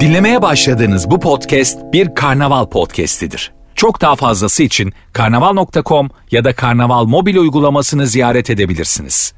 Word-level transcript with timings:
Dinlemeye 0.00 0.42
başladığınız 0.42 1.10
bu 1.10 1.20
podcast 1.20 1.78
bir 1.92 2.14
karnaval 2.14 2.66
podcastidir. 2.66 3.52
Çok 3.74 4.00
daha 4.00 4.16
fazlası 4.16 4.62
için 4.62 4.92
karnaval.com 5.12 6.10
ya 6.30 6.44
da 6.44 6.54
karnaval 6.54 7.04
mobil 7.04 7.36
uygulamasını 7.36 8.06
ziyaret 8.06 8.50
edebilirsiniz. 8.50 9.34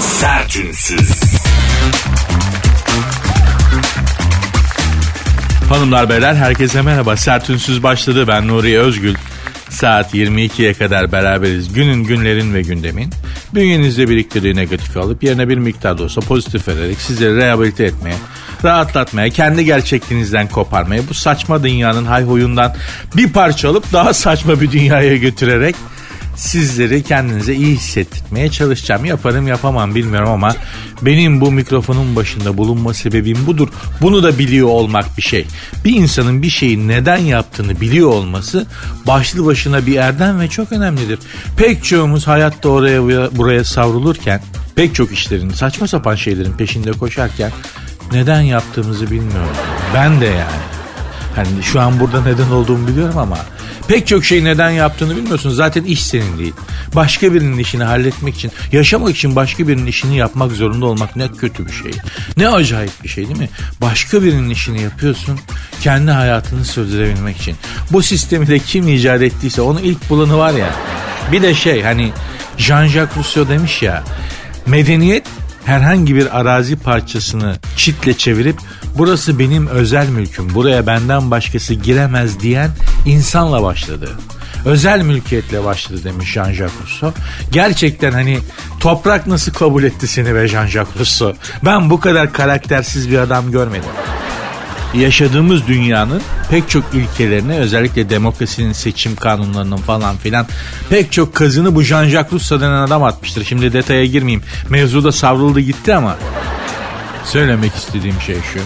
Sertünsüz. 0.00 1.10
Hanımlar 5.68 6.08
beyler 6.08 6.34
herkese 6.34 6.82
merhaba. 6.82 7.16
Sertünsüz 7.16 7.82
başladı. 7.82 8.28
Ben 8.28 8.48
Nuri 8.48 8.78
Özgül. 8.78 9.14
Saat 9.74 10.14
22'ye 10.14 10.74
kadar 10.74 11.12
beraberiz. 11.12 11.72
Günün, 11.72 12.04
günlerin 12.04 12.54
ve 12.54 12.62
gündemin. 12.62 13.10
Bünyenizde 13.54 14.08
biriktirdiği 14.08 14.56
negatifi 14.56 14.98
alıp 14.98 15.22
yerine 15.22 15.48
bir 15.48 15.58
miktar 15.58 15.98
da 15.98 16.02
olsa 16.02 16.20
pozitif 16.20 16.68
vererek 16.68 17.00
sizleri 17.00 17.36
rehabilite 17.36 17.84
etmeye, 17.84 18.16
rahatlatmaya, 18.64 19.30
kendi 19.30 19.64
gerçekliğinizden 19.64 20.48
koparmaya, 20.48 21.08
bu 21.08 21.14
saçma 21.14 21.64
dünyanın 21.64 22.04
hayhuyundan 22.04 22.74
bir 23.16 23.32
parça 23.32 23.68
alıp 23.68 23.92
daha 23.92 24.14
saçma 24.14 24.60
bir 24.60 24.70
dünyaya 24.70 25.16
götürerek 25.16 25.76
sizleri 26.36 27.02
kendinize 27.02 27.54
iyi 27.54 27.76
hissettirmeye 27.76 28.50
çalışacağım. 28.50 29.04
Yaparım 29.04 29.46
yapamam 29.46 29.94
bilmiyorum 29.94 30.30
ama 30.30 30.54
benim 31.02 31.40
bu 31.40 31.52
mikrofonun 31.52 32.16
başında 32.16 32.56
bulunma 32.56 32.94
sebebim 32.94 33.46
budur. 33.46 33.68
Bunu 34.02 34.22
da 34.22 34.38
biliyor 34.38 34.68
olmak 34.68 35.16
bir 35.16 35.22
şey. 35.22 35.46
Bir 35.84 35.96
insanın 35.96 36.42
bir 36.42 36.50
şeyi 36.50 36.88
neden 36.88 37.18
yaptığını 37.18 37.80
biliyor 37.80 38.08
olması 38.08 38.66
başlı 39.06 39.46
başına 39.46 39.86
bir 39.86 39.96
erdem 39.96 40.40
ve 40.40 40.48
çok 40.48 40.72
önemlidir. 40.72 41.18
Pek 41.56 41.84
çoğumuz 41.84 42.26
hayatta 42.26 42.68
oraya 42.68 43.02
buraya 43.36 43.64
savrulurken 43.64 44.40
pek 44.76 44.94
çok 44.94 45.12
işlerin 45.12 45.50
saçma 45.50 45.88
sapan 45.88 46.14
şeylerin 46.14 46.52
peşinde 46.52 46.92
koşarken 46.92 47.50
neden 48.12 48.40
yaptığımızı 48.40 49.10
bilmiyoruz. 49.10 49.58
Ben 49.94 50.20
de 50.20 50.26
yani. 50.26 50.83
Hani 51.36 51.62
şu 51.62 51.80
an 51.80 52.00
burada 52.00 52.22
neden 52.22 52.50
olduğumu 52.50 52.88
biliyorum 52.88 53.18
ama 53.18 53.38
pek 53.88 54.06
çok 54.06 54.24
şey 54.24 54.44
neden 54.44 54.70
yaptığını 54.70 55.16
bilmiyorsun. 55.16 55.50
Zaten 55.50 55.84
iş 55.84 56.06
senin 56.06 56.38
değil. 56.38 56.54
Başka 56.94 57.34
birinin 57.34 57.58
işini 57.58 57.84
halletmek 57.84 58.34
için, 58.34 58.52
yaşamak 58.72 59.16
için 59.16 59.36
başka 59.36 59.68
birinin 59.68 59.86
işini 59.86 60.16
yapmak 60.16 60.52
zorunda 60.52 60.86
olmak 60.86 61.16
ne 61.16 61.32
kötü 61.32 61.66
bir 61.66 61.72
şey. 61.72 61.92
Ne 62.36 62.48
acayip 62.48 63.02
bir 63.04 63.08
şey 63.08 63.28
değil 63.28 63.38
mi? 63.38 63.48
Başka 63.80 64.22
birinin 64.22 64.50
işini 64.50 64.82
yapıyorsun 64.82 65.40
kendi 65.80 66.10
hayatını 66.10 66.64
sürdürebilmek 66.64 67.36
için. 67.36 67.56
Bu 67.90 68.02
sistemi 68.02 68.46
de 68.46 68.58
kim 68.58 68.88
icat 68.88 69.22
ettiyse 69.22 69.62
onun 69.62 69.80
ilk 69.80 70.10
bulanı 70.10 70.38
var 70.38 70.54
ya. 70.54 70.70
Bir 71.32 71.42
de 71.42 71.54
şey 71.54 71.82
hani 71.82 72.12
Jean-Jacques 72.58 73.16
Rousseau 73.16 73.48
demiş 73.48 73.82
ya 73.82 74.04
medeniyet 74.66 75.26
herhangi 75.64 76.14
bir 76.14 76.40
arazi 76.40 76.76
parçasını 76.76 77.56
çitle 77.76 78.16
çevirip 78.16 78.56
burası 78.98 79.38
benim 79.38 79.66
özel 79.66 80.08
mülküm 80.08 80.54
buraya 80.54 80.86
benden 80.86 81.30
başkası 81.30 81.74
giremez 81.74 82.40
diyen 82.40 82.70
insanla 83.06 83.62
başladı. 83.62 84.10
Özel 84.64 85.02
mülkiyetle 85.02 85.64
başladı 85.64 86.04
demiş 86.04 86.36
Jean-Jacques 86.36 86.70
Rousseau. 86.82 87.12
Gerçekten 87.52 88.12
hani 88.12 88.38
toprak 88.80 89.26
nasıl 89.26 89.52
kabul 89.52 89.82
etti 89.82 90.06
seni 90.08 90.34
be 90.34 90.44
Jean-Jacques 90.48 90.98
Rousseau? 90.98 91.34
Ben 91.64 91.90
bu 91.90 92.00
kadar 92.00 92.32
karaktersiz 92.32 93.10
bir 93.10 93.18
adam 93.18 93.50
görmedim 93.50 93.90
yaşadığımız 94.94 95.66
dünyanın 95.66 96.22
pek 96.50 96.68
çok 96.68 96.84
ilkelerine 96.94 97.58
özellikle 97.58 98.10
demokrasinin 98.10 98.72
seçim 98.72 99.16
kanunlarının 99.16 99.76
falan 99.76 100.16
filan 100.16 100.46
pek 100.90 101.12
çok 101.12 101.34
kazını 101.34 101.74
bu 101.74 101.82
Jean-Jacques 101.82 102.32
Rousseau 102.32 102.60
denen 102.60 102.82
adam 102.82 103.02
atmıştır. 103.02 103.44
Şimdi 103.44 103.72
detaya 103.72 104.06
girmeyeyim. 104.06 104.42
Mevzuda 104.70 105.12
savruldu 105.12 105.60
gitti 105.60 105.94
ama 105.94 106.16
söylemek 107.24 107.74
istediğim 107.74 108.20
şey 108.20 108.36
şu. 108.52 108.60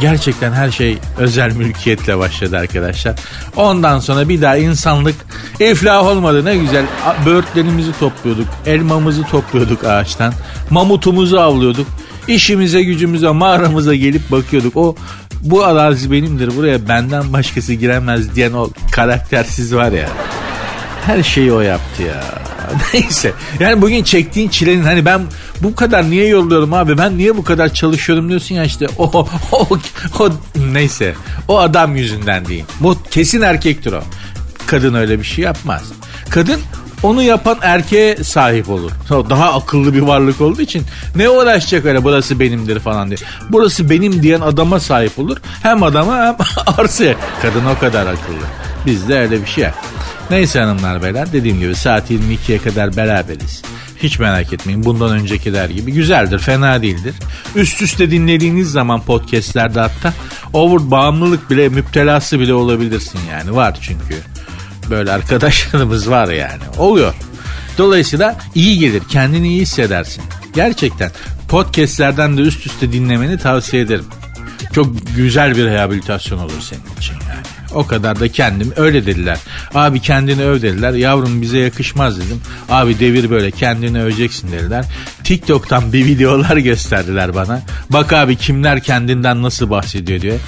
Gerçekten 0.00 0.52
her 0.52 0.70
şey 0.70 0.98
özel 1.18 1.52
mülkiyetle 1.52 2.18
başladı 2.18 2.58
arkadaşlar. 2.58 3.14
Ondan 3.56 3.98
sonra 3.98 4.28
bir 4.28 4.42
daha 4.42 4.56
insanlık 4.56 5.14
iflah 5.60 6.06
olmadı. 6.06 6.44
Ne 6.44 6.56
güzel 6.56 6.84
böğürtlerimizi 7.26 7.98
topluyorduk. 8.00 8.46
Elmamızı 8.66 9.22
topluyorduk 9.22 9.84
ağaçtan. 9.84 10.34
Mamutumuzu 10.70 11.36
avlıyorduk. 11.36 11.86
İşimize 12.28 12.82
gücümüze 12.82 13.30
mağaramıza 13.30 13.94
gelip 13.94 14.30
bakıyorduk. 14.30 14.76
O 14.76 14.96
bu 15.42 15.64
arazi 15.64 16.12
benimdir 16.12 16.56
buraya 16.56 16.88
benden 16.88 17.32
başkası 17.32 17.74
giremez 17.74 18.34
diyen 18.34 18.52
o 18.52 18.70
karaktersiz 18.92 19.74
var 19.74 19.92
ya. 19.92 20.08
Her 21.06 21.22
şeyi 21.22 21.52
o 21.52 21.60
yaptı 21.60 22.02
ya. 22.02 22.24
Neyse. 22.94 23.32
Yani 23.60 23.82
bugün 23.82 24.02
çektiğin 24.02 24.48
çilenin 24.48 24.82
hani 24.82 25.04
ben 25.04 25.22
bu 25.62 25.74
kadar 25.74 26.10
niye 26.10 26.26
yolluyorum 26.26 26.74
abi 26.74 26.98
ben 26.98 27.18
niye 27.18 27.36
bu 27.36 27.44
kadar 27.44 27.74
çalışıyorum 27.74 28.28
diyorsun 28.28 28.54
ya 28.54 28.64
işte 28.64 28.86
o, 28.98 29.26
o, 29.52 29.68
o 30.18 30.30
neyse 30.72 31.14
o 31.48 31.58
adam 31.58 31.96
yüzünden 31.96 32.46
değil. 32.46 32.64
Bu 32.80 32.96
kesin 33.10 33.40
erkektir 33.40 33.92
o. 33.92 34.02
Kadın 34.66 34.94
öyle 34.94 35.18
bir 35.18 35.24
şey 35.24 35.44
yapmaz. 35.44 35.82
Kadın 36.30 36.60
onu 37.02 37.22
yapan 37.22 37.58
erkeğe 37.62 38.16
sahip 38.16 38.68
olur. 38.68 38.92
Daha 39.10 39.52
akıllı 39.54 39.94
bir 39.94 40.00
varlık 40.00 40.40
olduğu 40.40 40.62
için 40.62 40.82
ne 41.16 41.28
uğraşacak 41.28 41.84
öyle 41.84 42.04
burası 42.04 42.40
benimdir 42.40 42.80
falan 42.80 43.08
diye. 43.08 43.18
Burası 43.50 43.90
benim 43.90 44.22
diyen 44.22 44.40
adama 44.40 44.80
sahip 44.80 45.18
olur. 45.18 45.36
Hem 45.62 45.82
adama 45.82 46.16
hem 46.16 46.36
arsaya. 46.78 47.14
Kadın 47.42 47.64
o 47.76 47.78
kadar 47.78 48.06
akıllı. 48.06 48.46
Bizde 48.86 49.18
öyle 49.18 49.40
bir 49.40 49.46
şey. 49.46 49.68
Neyse 50.30 50.60
hanımlar 50.60 51.02
beyler 51.02 51.32
dediğim 51.32 51.60
gibi 51.60 51.74
saat 51.74 52.10
22'ye 52.10 52.58
kadar 52.58 52.96
beraberiz. 52.96 53.62
Hiç 54.02 54.18
merak 54.18 54.52
etmeyin 54.52 54.84
bundan 54.84 55.10
öncekiler 55.10 55.70
gibi 55.70 55.92
güzeldir 55.92 56.38
fena 56.38 56.82
değildir. 56.82 57.14
Üst 57.54 57.82
üste 57.82 58.10
dinlediğiniz 58.10 58.70
zaman 58.70 59.02
podcastlerde 59.02 59.80
hatta 59.80 60.12
over 60.52 60.90
bağımlılık 60.90 61.50
bile 61.50 61.68
müptelası 61.68 62.40
bile 62.40 62.54
olabilirsin 62.54 63.20
yani 63.30 63.56
var 63.56 63.78
çünkü 63.80 64.31
böyle 64.90 65.12
arkadaşlarımız 65.12 66.10
var 66.10 66.28
yani. 66.28 66.62
Oluyor. 66.78 67.14
Dolayısıyla 67.78 68.38
iyi 68.54 68.78
gelir. 68.78 69.02
Kendini 69.08 69.48
iyi 69.48 69.60
hissedersin. 69.60 70.24
Gerçekten 70.54 71.10
podcastlerden 71.48 72.36
de 72.36 72.40
üst 72.40 72.66
üste 72.66 72.92
dinlemeni 72.92 73.38
tavsiye 73.38 73.82
ederim. 73.82 74.04
Çok 74.72 75.16
güzel 75.16 75.56
bir 75.56 75.64
rehabilitasyon 75.64 76.38
olur 76.38 76.60
senin 76.60 76.96
için 76.98 77.14
yani. 77.14 77.42
O 77.74 77.86
kadar 77.86 78.20
da 78.20 78.28
kendim 78.28 78.72
öyle 78.76 79.06
dediler. 79.06 79.38
Abi 79.74 80.00
kendini 80.00 80.44
öv 80.44 80.62
dediler. 80.62 80.92
Yavrum 80.92 81.42
bize 81.42 81.58
yakışmaz 81.58 82.16
dedim. 82.20 82.40
Abi 82.70 83.00
devir 83.00 83.30
böyle 83.30 83.50
kendini 83.50 84.02
öveceksin 84.02 84.52
dediler. 84.52 84.84
TikTok'tan 85.24 85.92
bir 85.92 86.04
videolar 86.06 86.56
gösterdiler 86.56 87.34
bana. 87.34 87.62
Bak 87.90 88.12
abi 88.12 88.36
kimler 88.36 88.82
kendinden 88.82 89.42
nasıl 89.42 89.70
bahsediyor 89.70 90.20
diyor. 90.20 90.38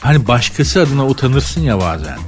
Hani 0.00 0.28
başkası 0.28 0.80
adına 0.80 1.06
utanırsın 1.06 1.60
ya 1.60 1.80
bazen. 1.80 2.18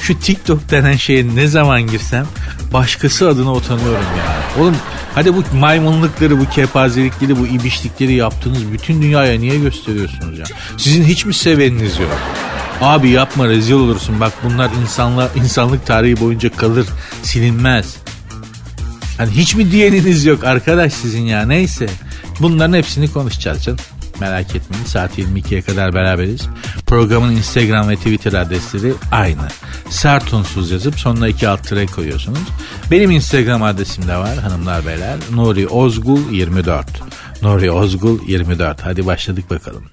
Şu 0.00 0.18
TikTok 0.18 0.70
denen 0.70 0.96
şeye 0.96 1.34
ne 1.34 1.46
zaman 1.46 1.86
girsem 1.86 2.26
başkası 2.72 3.28
adına 3.28 3.52
utanıyorum 3.52 4.04
ya. 4.18 4.62
Oğlum 4.62 4.76
hadi 5.14 5.34
bu 5.34 5.42
maymunlukları, 5.54 6.40
bu 6.40 6.50
kepazelikleri, 6.50 7.38
bu 7.38 7.46
ibişlikleri 7.46 8.12
yaptığınız 8.12 8.72
bütün 8.72 9.02
dünyaya 9.02 9.38
niye 9.40 9.58
gösteriyorsunuz 9.58 10.38
ya? 10.38 10.44
Sizin 10.76 11.04
hiç 11.04 11.24
mi 11.24 11.34
seveniniz 11.34 11.98
yok? 11.98 12.18
Abi 12.80 13.10
yapma 13.10 13.48
rezil 13.48 13.74
olursun. 13.74 14.20
Bak 14.20 14.32
bunlar 14.44 14.70
insanla, 14.82 15.30
insanlık 15.36 15.86
tarihi 15.86 16.20
boyunca 16.20 16.50
kalır. 16.50 16.86
Silinmez. 17.22 17.96
Hani 19.18 19.30
hiç 19.30 19.54
mi 19.54 19.70
diyeniniz 19.70 20.24
yok 20.24 20.44
arkadaş 20.44 20.92
sizin 20.92 21.22
ya 21.22 21.46
neyse. 21.46 21.86
Bunların 22.40 22.76
hepsini 22.76 23.12
konuşacağız 23.12 23.64
canım. 23.64 23.78
Merak 24.20 24.56
etmeyin 24.56 24.84
saat 24.84 25.18
22'ye 25.18 25.62
kadar 25.62 25.94
beraberiz. 25.94 26.48
Programın 26.86 27.32
Instagram 27.32 27.88
ve 27.88 27.96
Twitter 27.96 28.32
adresleri 28.32 28.92
aynı. 29.12 29.48
Sertunsuz 29.90 30.70
yazıp 30.70 31.00
sonuna 31.00 31.28
iki 31.28 31.48
alt 31.48 31.68
tere 31.68 31.86
koyuyorsunuz. 31.86 32.38
Benim 32.90 33.10
Instagram 33.10 33.62
adresim 33.62 34.08
de 34.08 34.16
var 34.16 34.38
hanımlar 34.38 34.86
beyler. 34.86 35.16
Nuri 35.34 35.68
Ozgul 35.68 36.30
24. 36.32 36.86
Nuri 37.42 37.70
Ozgul 37.70 38.18
24. 38.28 38.80
Hadi 38.82 39.06
başladık 39.06 39.50
bakalım. 39.50 39.84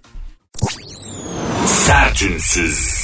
Sertünsüz. 1.68 3.04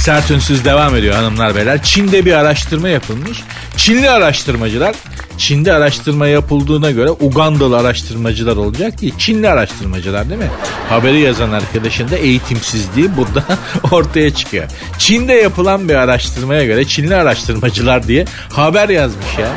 Sertünsüz 0.00 0.64
devam 0.64 0.96
ediyor 0.96 1.14
hanımlar 1.14 1.56
beyler. 1.56 1.82
Çin'de 1.82 2.24
bir 2.24 2.32
araştırma 2.32 2.88
yapılmış. 2.88 3.42
Çinli 3.76 4.10
araştırmacılar 4.10 4.94
Çin'de 5.38 5.72
araştırma 5.72 6.26
yapıldığına 6.26 6.90
göre 6.90 7.10
Ugandalı 7.10 7.78
araştırmacılar 7.78 8.56
olacak 8.56 9.00
değil. 9.00 9.14
Çinli 9.18 9.48
araştırmacılar 9.48 10.28
değil 10.28 10.40
mi? 10.40 10.50
Haberi 10.88 11.20
yazan 11.20 11.52
arkadaşın 11.52 12.10
da 12.10 12.16
eğitimsizliği 12.16 13.16
burada 13.16 13.44
ortaya 13.92 14.34
çıkıyor. 14.34 14.64
Çin'de 14.98 15.32
yapılan 15.32 15.88
bir 15.88 15.94
araştırmaya 15.94 16.64
göre 16.64 16.84
Çinli 16.84 17.16
araştırmacılar 17.16 18.08
diye 18.08 18.24
haber 18.52 18.88
yazmış 18.88 19.38
ya. 19.38 19.48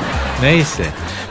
Neyse. 0.42 0.84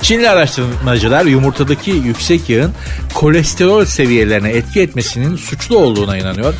Çinli 0.02 0.30
araştırmacılar 0.30 1.24
yumurtadaki 1.24 1.90
yüksek 1.90 2.50
yağın 2.50 2.72
kolesterol 3.14 3.84
seviyelerine 3.84 4.50
etki 4.50 4.80
etmesinin 4.80 5.36
suçlu 5.36 5.78
olduğuna 5.78 6.16
inanıyor. 6.16 6.54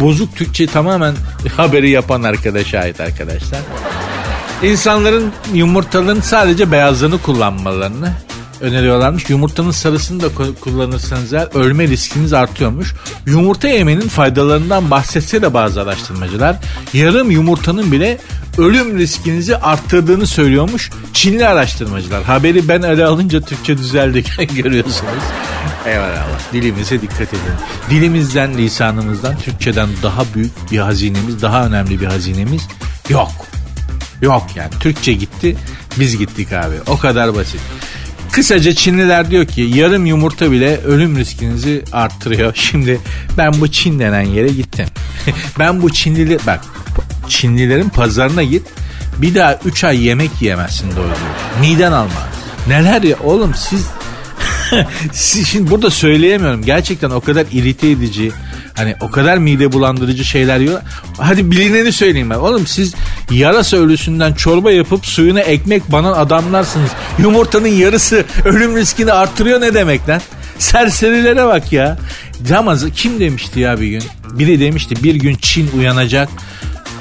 Bozuk 0.00 0.36
Türkçe 0.36 0.66
tamamen 0.66 1.14
haberi 1.56 1.90
yapan 1.90 2.22
arkadaşa 2.22 2.78
ait 2.78 3.00
arkadaşlar. 3.00 3.60
İnsanların 4.62 5.32
yumurtaların 5.54 6.20
sadece 6.20 6.72
beyazlarını 6.72 7.18
kullanmalarını 7.22 8.12
öneriyorlarmış. 8.60 9.30
Yumurtanın 9.30 9.70
sarısını 9.70 10.22
da 10.22 10.28
kullanırsanız 10.60 11.32
eğer 11.32 11.48
ölme 11.54 11.88
riskiniz 11.88 12.32
artıyormuş. 12.32 12.94
Yumurta 13.26 13.68
yemenin 13.68 14.08
faydalarından 14.08 14.90
bahsetse 14.90 15.42
de 15.42 15.54
bazı 15.54 15.82
araştırmacılar 15.82 16.56
yarım 16.92 17.30
yumurtanın 17.30 17.92
bile 17.92 18.18
ölüm 18.58 18.98
riskinizi 18.98 19.56
arttırdığını 19.56 20.26
söylüyormuş 20.26 20.90
Çinli 21.12 21.46
araştırmacılar. 21.46 22.22
Haberi 22.22 22.68
ben 22.68 22.82
ele 22.82 23.04
alınca 23.04 23.40
Türkçe 23.40 23.78
düzeldi 23.78 24.24
görüyorsunuz. 24.54 25.24
Eyvallah. 25.86 26.52
Dilimize 26.52 27.02
dikkat 27.02 27.20
edin. 27.28 27.40
Dilimizden, 27.90 28.58
lisanımızdan, 28.58 29.38
Türkçeden 29.38 29.88
daha 30.02 30.24
büyük 30.34 30.52
bir 30.72 30.78
hazinemiz, 30.78 31.42
daha 31.42 31.66
önemli 31.66 32.00
bir 32.00 32.06
hazinemiz 32.06 32.68
yok. 33.08 33.30
Yok 34.22 34.46
yani. 34.54 34.70
Türkçe 34.80 35.12
gitti, 35.12 35.56
biz 35.98 36.18
gittik 36.18 36.52
abi. 36.52 36.74
O 36.86 36.98
kadar 36.98 37.34
basit. 37.34 37.60
Kısaca 38.32 38.74
Çinliler 38.74 39.30
diyor 39.30 39.46
ki 39.46 39.60
yarım 39.60 40.06
yumurta 40.06 40.52
bile 40.52 40.76
ölüm 40.76 41.18
riskinizi 41.18 41.84
arttırıyor. 41.92 42.52
Şimdi 42.54 43.00
ben 43.38 43.60
bu 43.60 43.68
Çin 43.68 43.98
denen 43.98 44.22
yere 44.22 44.48
gittim. 44.48 44.86
ben 45.58 45.82
bu 45.82 45.92
Çinlili 45.92 46.38
bak 46.46 46.60
Çinlilerin 47.28 47.88
pazarına 47.88 48.42
git. 48.42 48.66
Bir 49.18 49.34
daha 49.34 49.58
3 49.64 49.84
ay 49.84 50.04
yemek 50.04 50.30
yiyemezsin 50.40 50.96
doğru 50.96 51.10
Miden 51.60 51.92
almaz. 51.92 52.12
Neler 52.68 53.02
ya 53.02 53.16
oğlum 53.24 53.54
siz 53.54 53.86
Şimdi 55.46 55.70
burada 55.70 55.90
söyleyemiyorum. 55.90 56.64
Gerçekten 56.64 57.10
o 57.10 57.20
kadar 57.20 57.46
irite 57.52 57.90
edici, 57.90 58.32
hani 58.74 58.94
o 59.00 59.10
kadar 59.10 59.38
mide 59.38 59.72
bulandırıcı 59.72 60.24
şeyler 60.24 60.58
yiyor. 60.58 60.80
Hadi 61.18 61.50
bilineni 61.50 61.92
söyleyeyim 61.92 62.30
ben. 62.30 62.34
Oğlum 62.34 62.66
siz 62.66 62.94
yarasa 63.30 63.76
ölüsünden 63.76 64.32
çorba 64.32 64.72
yapıp 64.72 65.06
suyuna 65.06 65.40
ekmek 65.40 65.92
banan 65.92 66.12
adamlarsınız. 66.12 66.90
Yumurtanın 67.18 67.68
yarısı 67.68 68.24
ölüm 68.44 68.76
riskini 68.76 69.12
arttırıyor 69.12 69.60
ne 69.60 69.74
demek 69.74 70.08
lan? 70.08 70.20
Serserilere 70.58 71.46
bak 71.46 71.72
ya. 71.72 71.98
Ama 72.56 72.76
kim 72.94 73.20
demişti 73.20 73.60
ya 73.60 73.80
bir 73.80 73.86
gün? 73.86 74.02
Biri 74.30 74.60
demişti 74.60 75.02
bir 75.02 75.14
gün 75.14 75.36
Çin 75.42 75.70
uyanacak 75.78 76.28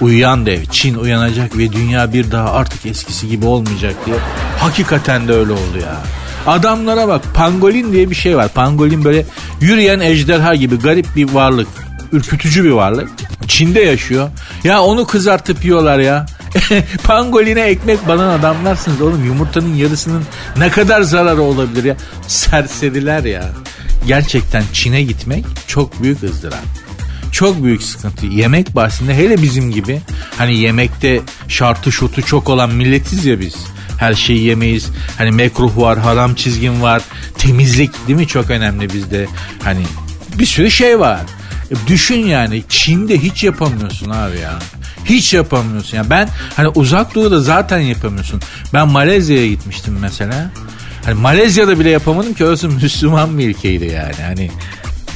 uyuyan 0.02 0.46
dev 0.46 0.66
Çin 0.72 0.96
uyanacak 0.96 1.58
ve 1.58 1.72
dünya 1.72 2.14
bir 2.14 2.32
daha 2.32 2.52
artık 2.52 2.86
eskisi 2.86 3.30
gibi 3.30 3.46
olmayacak 3.46 3.96
diye. 4.06 4.16
Hakikaten 4.60 5.28
de 5.28 5.34
öyle 5.34 5.52
oldu 5.52 5.78
ya. 5.82 5.98
Adamlara 6.48 7.08
bak 7.08 7.22
pangolin 7.34 7.92
diye 7.92 8.10
bir 8.10 8.16
şey 8.16 8.38
var. 8.38 8.48
Pangolin 8.54 9.04
böyle 9.04 9.26
yürüyen 9.62 10.00
ejderha 10.00 10.56
gibi 10.56 10.80
garip 10.80 11.16
bir 11.16 11.34
varlık. 11.34 11.68
Ürkütücü 12.12 12.64
bir 12.64 12.70
varlık. 12.70 13.10
Çin'de 13.48 13.80
yaşıyor. 13.80 14.30
Ya 14.64 14.82
onu 14.82 15.08
kızartıp 15.08 15.66
yiyorlar 15.66 16.00
ya. 16.00 16.26
Pangoline 17.04 17.62
ekmek 17.62 18.08
banan 18.08 18.40
adamlarsınız 18.40 19.02
oğlum. 19.02 19.26
Yumurtanın 19.26 19.76
yarısının 19.76 20.24
ne 20.58 20.70
kadar 20.70 21.02
zararı 21.02 21.42
olabilir 21.42 21.84
ya. 21.84 21.96
Serseriler 22.28 23.24
ya. 23.24 23.46
Gerçekten 24.08 24.64
Çin'e 24.74 25.02
gitmek 25.02 25.46
çok 25.68 26.04
büyük 26.04 26.24
ızdırap 26.24 26.64
çok 27.32 27.64
büyük 27.64 27.84
sıkıntı. 27.84 28.26
Yemek 28.26 28.76
bahsinde 28.76 29.16
hele 29.16 29.42
bizim 29.42 29.72
gibi 29.72 30.02
hani 30.38 30.58
yemekte 30.58 31.22
şartı 31.48 31.92
şutu 31.92 32.22
çok 32.22 32.50
olan 32.50 32.74
milletiz 32.74 33.26
ya 33.26 33.40
biz. 33.40 33.56
Her 33.98 34.14
şeyi 34.14 34.44
yemeyiz. 34.44 34.90
Hani 35.18 35.32
mekruh 35.32 35.78
var, 35.78 36.00
haram 36.00 36.36
çizgin 36.36 36.82
var. 36.82 37.02
Temizlik 37.38 38.08
değil 38.08 38.20
mi 38.20 38.28
çok 38.28 38.50
önemli 38.50 38.94
bizde. 38.94 39.28
Hani 39.64 39.84
bir 40.40 40.46
sürü 40.46 40.72
şey 40.72 41.00
var. 41.00 41.20
E, 41.72 41.88
düşün 41.88 42.26
yani 42.26 42.64
Çin'de 42.70 43.18
hiç 43.18 43.44
yapamıyorsun 43.44 44.10
abi 44.10 44.40
ya. 44.40 44.60
Hiç 45.06 45.34
yapamıyorsun. 45.34 45.98
Yani 45.98 46.10
ben 46.10 46.30
hani 46.56 46.68
uzak 46.68 47.16
doğuda 47.16 47.40
zaten 47.42 47.80
yapamıyorsun. 47.80 48.42
Ben 48.74 48.88
Malezya'ya 48.88 49.48
gitmiştim 49.48 49.98
mesela. 50.02 50.52
Hani 51.06 51.16
Malezya'da 51.16 51.80
bile 51.80 51.90
yapamadım 51.90 52.34
ki 52.34 52.46
orası 52.46 52.70
Müslüman 52.84 53.38
bir 53.38 53.50
ülkeydi 53.50 53.86
yani. 53.86 54.24
Hani 54.28 54.52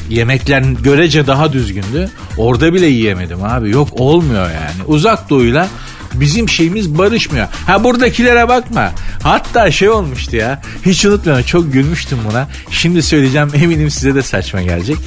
yemekler 0.10 0.62
görece 0.62 1.28
daha 1.28 1.54
düzgündü. 1.54 2.10
Orada 2.38 2.74
bile 2.74 2.86
yiyemedim 2.86 3.44
abi. 3.44 3.70
Yok 3.70 3.90
olmuyor 3.94 4.46
yani. 4.46 4.84
Uzak 4.88 5.30
doğuyla 5.30 5.68
bizim 6.14 6.50
şeyimiz 6.50 6.98
barışmıyor. 6.98 7.48
Ha 7.68 7.84
buradakilere 7.84 8.50
bakma. 8.50 8.92
Hatta 9.24 9.72
şey 9.72 9.90
olmuştu 9.90 10.36
ya. 10.36 10.62
Hiç 10.86 11.06
unutmuyorum. 11.06 11.46
Çok 11.46 11.74
gülmüştüm 11.74 12.20
buna. 12.30 12.48
Şimdi 12.72 13.04
söyleyeceğim. 13.04 13.52
Eminim 13.64 13.92
size 13.92 14.16
de 14.16 14.22
saçma 14.22 14.62
gelecek. 14.62 14.98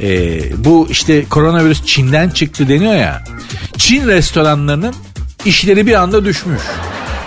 Ee, 0.00 0.64
bu 0.64 0.88
işte 0.90 1.24
koronavirüs 1.24 1.84
Çin'den 1.86 2.30
çıktı 2.30 2.68
deniyor 2.68 2.94
ya. 2.94 3.24
Çin 3.78 4.08
restoranlarının 4.08 4.94
işleri 5.44 5.86
bir 5.86 5.94
anda 5.94 6.24
düşmüş. 6.24 6.62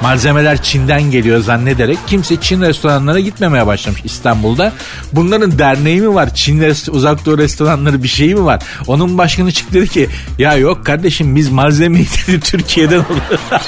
Malzemeler 0.02 0.62
Çin'den 0.64 1.02
geliyor 1.12 1.40
zannederek 1.42 1.98
kimse 2.08 2.42
Çin 2.42 2.62
restoranlara 2.62 3.20
gitmemeye 3.20 3.68
başlamış 3.68 4.02
İstanbul'da. 4.04 4.74
Bunların 5.14 5.60
derneği 5.60 6.02
mi 6.02 6.16
var? 6.16 6.36
Çin 6.36 6.62
rest- 6.62 6.92
uzak 6.92 7.26
doğu 7.26 7.38
restoranları 7.38 8.04
bir 8.04 8.08
şeyi 8.08 8.36
mi 8.36 8.46
var? 8.46 8.62
Onun 8.88 9.18
başkanı 9.18 9.52
çıktı 9.52 9.74
dedi 9.74 9.88
ki 9.88 10.10
ya 10.40 10.56
yok 10.56 10.86
kardeşim 10.86 11.36
biz 11.36 11.50
malzemeyi 11.50 12.08
dedi 12.28 12.40
Türkiye'den 12.40 13.00
alıyoruz. 13.00 13.40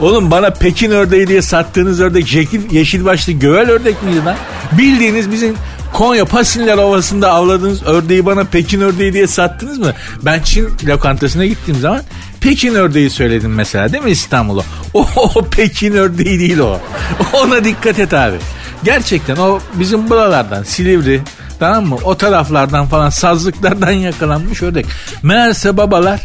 Oğlum 0.00 0.30
bana 0.30 0.50
Pekin 0.50 0.90
ördeği 0.90 1.26
diye 1.26 1.42
sattığınız 1.42 2.00
ördek 2.00 2.34
yeşil, 2.34 2.70
yeşil 2.72 3.04
başlı 3.04 3.32
gövel 3.32 3.70
ördek 3.70 4.02
miydi 4.02 4.24
lan? 4.24 4.36
Bildiğiniz 4.72 5.32
bizim 5.32 5.54
Konya 5.92 6.24
Pasinler 6.24 6.78
Ovası'nda 6.78 7.32
avladığınız 7.32 7.82
ördeği 7.82 8.26
bana 8.26 8.44
Pekin 8.44 8.80
ördeği 8.80 9.12
diye 9.12 9.26
sattınız 9.26 9.78
mı? 9.78 9.92
Ben 10.22 10.42
Çin 10.42 10.68
lokantasına 10.86 11.46
gittiğim 11.46 11.80
zaman 11.80 12.02
Pekin 12.46 12.74
ördeği 12.74 13.10
söyledim 13.10 13.54
mesela 13.54 13.92
değil 13.92 14.04
mi 14.04 14.10
İstanbul'a? 14.10 14.62
O, 14.94 15.06
o 15.16 15.44
Pekin 15.44 15.92
ördeği 15.92 16.40
değil 16.40 16.58
o. 16.58 16.80
Ona 17.32 17.64
dikkat 17.64 17.98
et 17.98 18.14
abi. 18.14 18.36
Gerçekten 18.84 19.36
o 19.36 19.60
bizim 19.74 20.10
buralardan 20.10 20.62
Silivri 20.62 21.22
tamam 21.58 21.86
mı? 21.86 21.96
O 22.04 22.16
taraflardan 22.16 22.86
falan 22.86 23.10
sazlıklardan 23.10 23.90
yakalanmış 24.08 24.62
ördek. 24.62 24.86
Meğerse 25.22 25.76
babalar 25.76 26.20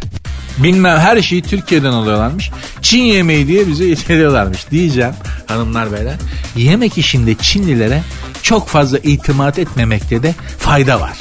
bilmem 0.58 0.98
her 0.98 1.22
şeyi 1.22 1.42
Türkiye'den 1.42 1.92
alıyorlarmış. 1.92 2.52
Çin 2.82 3.04
yemeği 3.04 3.48
diye 3.48 3.68
bize 3.68 3.88
getiriyorlarmış 3.88 4.72
diyeceğim 4.72 5.14
hanımlar 5.48 5.92
beyler. 5.92 6.16
Yemek 6.56 6.98
işinde 6.98 7.36
Çinlilere 7.36 8.04
çok 8.42 8.68
fazla 8.68 8.98
itimat 8.98 9.60
etmemekte 9.60 10.24
de 10.24 10.36
fayda 10.60 11.02
var. 11.02 11.18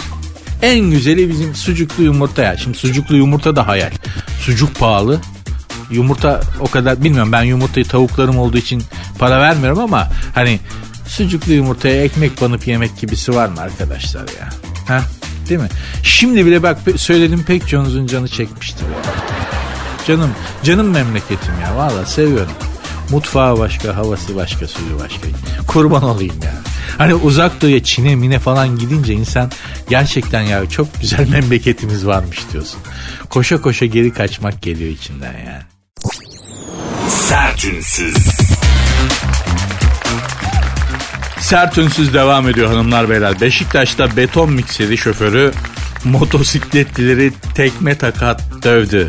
En 0.62 0.90
güzeli 0.90 1.30
bizim 1.30 1.54
sucuklu 1.54 2.04
yumurta 2.04 2.42
ya. 2.42 2.56
Şimdi 2.56 2.78
sucuklu 2.78 3.16
yumurta 3.16 3.56
da 3.56 3.68
hayal. 3.68 3.90
Sucuk 4.40 4.78
pahalı. 4.78 5.20
Yumurta 5.90 6.40
o 6.60 6.66
kadar 6.66 7.04
bilmiyorum 7.04 7.32
ben 7.32 7.42
yumurtayı 7.42 7.86
tavuklarım 7.86 8.38
olduğu 8.38 8.58
için 8.58 8.82
para 9.18 9.40
vermiyorum 9.40 9.78
ama 9.78 10.08
hani 10.34 10.60
sucuklu 11.06 11.52
yumurtaya 11.52 12.04
ekmek 12.04 12.40
banıp 12.40 12.66
yemek 12.66 13.00
gibisi 13.00 13.34
var 13.34 13.48
mı 13.48 13.60
arkadaşlar 13.60 14.20
ya? 14.20 14.48
Ha? 14.88 15.02
Değil 15.48 15.60
mi? 15.60 15.68
Şimdi 16.02 16.46
bile 16.46 16.62
bak 16.62 16.78
söyledim 16.96 17.44
pek 17.46 17.68
çoğunuzun 17.68 18.06
canı 18.06 18.28
çekmiştir. 18.28 18.86
Canım, 20.06 20.30
canım 20.62 20.90
memleketim 20.90 21.54
ya. 21.62 21.76
Valla 21.76 22.06
seviyorum. 22.06 22.52
Mutfağı 23.10 23.58
başka, 23.58 23.96
havası 23.96 24.36
başka, 24.36 24.66
suyu 24.66 24.98
başka. 24.98 25.26
Kurban 25.66 26.02
olayım 26.02 26.34
ya. 26.44 26.69
Hani 26.98 27.14
uzak 27.14 27.62
doğuya 27.62 27.82
Çin'e 27.82 28.14
mine 28.16 28.38
falan 28.38 28.78
gidince 28.78 29.12
insan 29.12 29.50
gerçekten 29.88 30.42
ya 30.42 30.68
çok 30.68 31.00
güzel 31.00 31.28
memleketimiz 31.32 32.06
varmış 32.06 32.38
diyorsun. 32.52 32.80
Koşa 33.30 33.60
koşa 33.60 33.86
geri 33.86 34.12
kaçmak 34.12 34.62
geliyor 34.62 34.90
içinden 34.90 35.32
yani. 35.46 35.62
Sertünsüz. 37.08 38.16
Sert 41.40 41.78
ünsüz 41.78 42.14
devam 42.14 42.48
ediyor 42.48 42.68
hanımlar 42.68 43.10
beyler. 43.10 43.40
Beşiktaş'ta 43.40 44.16
beton 44.16 44.52
mikseri 44.52 44.98
şoförü 44.98 45.52
motosikletlileri 46.04 47.32
tekme 47.54 47.98
takat 47.98 48.42
dövdü. 48.62 49.08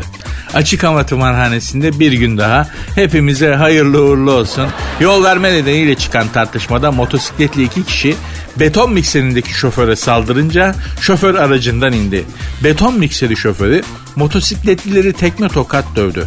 Açık 0.54 0.82
hava 0.82 1.06
tımarhanesinde 1.06 1.98
bir 1.98 2.12
gün 2.12 2.38
daha 2.38 2.68
hepimize 2.94 3.54
hayırlı 3.54 4.02
uğurlu 4.02 4.32
olsun. 4.32 4.66
Yol 5.00 5.24
verme 5.24 5.52
nedeniyle 5.52 5.94
çıkan 5.94 6.28
tartışmada 6.28 6.92
motosikletli 6.92 7.62
iki 7.62 7.84
kişi 7.84 8.14
beton 8.56 8.92
mikserindeki 8.92 9.54
şoföre 9.54 9.96
saldırınca 9.96 10.74
şoför 11.00 11.34
aracından 11.34 11.92
indi. 11.92 12.24
Beton 12.64 12.98
mikseri 12.98 13.36
şoförü 13.36 13.82
motosikletlileri 14.16 15.12
tekme 15.12 15.48
tokat 15.48 15.84
dövdü. 15.96 16.26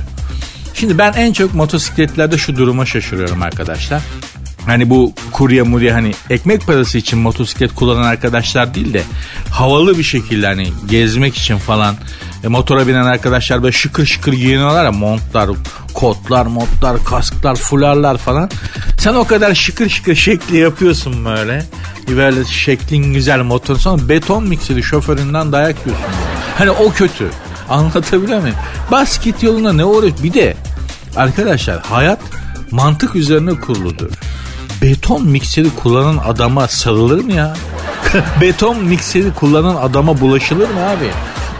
Şimdi 0.73 0.97
ben 0.97 1.13
en 1.13 1.33
çok 1.33 1.53
motosikletlerde 1.53 2.37
şu 2.37 2.55
duruma 2.55 2.85
şaşırıyorum 2.85 3.41
arkadaşlar. 3.41 4.01
Hani 4.65 4.89
bu 4.89 5.13
kurye 5.31 5.61
murye 5.61 5.93
hani 5.93 6.11
ekmek 6.29 6.67
parası 6.67 6.97
için 6.97 7.19
motosiklet 7.19 7.75
kullanan 7.75 8.03
arkadaşlar 8.03 8.73
değil 8.73 8.93
de 8.93 9.03
havalı 9.51 9.97
bir 9.97 10.03
şekilde 10.03 10.47
hani 10.47 10.67
gezmek 10.89 11.37
için 11.37 11.57
falan 11.57 11.95
e, 12.43 12.47
motora 12.47 12.87
binen 12.87 13.05
arkadaşlar 13.05 13.63
böyle 13.63 13.71
şıkır 13.71 14.05
şıkır 14.05 14.33
giyiniyorlar 14.33 14.85
ya 14.85 14.91
montlar, 14.91 15.49
kotlar, 15.93 16.45
montlar, 16.45 17.03
kasklar, 17.03 17.55
fularlar 17.55 18.17
falan. 18.17 18.49
Sen 18.99 19.13
o 19.13 19.23
kadar 19.27 19.55
şıkır 19.55 19.89
şıkır 19.89 20.15
şekli 20.15 20.57
yapıyorsun 20.57 21.25
böyle. 21.25 21.65
Böyle 22.17 22.45
şeklin 22.45 23.13
güzel 23.13 23.39
motor 23.39 23.75
sonra 23.75 24.09
beton 24.09 24.43
mikseri 24.47 24.83
şoföründen 24.83 25.51
dayak 25.51 25.75
yiyorsun. 25.85 26.07
Hani 26.57 26.71
o 26.71 26.91
kötü. 26.91 27.29
Anlatabiliyor 27.69 28.41
muyum? 28.41 28.55
Basket 28.91 29.43
yoluna 29.43 29.73
ne 29.73 29.85
uğraş? 29.85 30.13
Bir 30.23 30.33
de 30.33 30.57
arkadaşlar 31.15 31.79
hayat 31.83 32.19
mantık 32.71 33.15
üzerine 33.15 33.59
kuruludur. 33.59 34.09
Beton 34.81 35.27
mikseri 35.27 35.69
kullanan 35.69 36.17
adama 36.17 36.67
sarılır 36.67 37.23
mı 37.23 37.33
ya? 37.33 37.53
beton 38.41 38.83
mikseri 38.83 39.33
kullanan 39.33 39.75
adama 39.75 40.21
bulaşılır 40.21 40.69
mı 40.69 40.89
abi? 40.89 41.09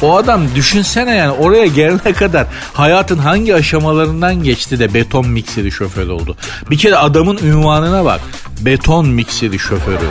O 0.01 0.17
adam 0.17 0.41
düşünsene 0.55 1.15
yani 1.15 1.31
oraya 1.31 1.65
gelene 1.65 2.13
kadar 2.13 2.47
hayatın 2.73 3.17
hangi 3.17 3.55
aşamalarından 3.55 4.43
geçti 4.43 4.79
de 4.79 4.93
beton 4.93 5.27
mikseri 5.27 5.71
şoförü 5.71 6.11
oldu. 6.11 6.37
Bir 6.69 6.77
kere 6.77 6.95
adamın 6.95 7.37
ünvanına 7.37 8.05
bak. 8.05 8.21
Beton 8.61 9.07
mikseri 9.07 9.59
şoförü. 9.59 10.09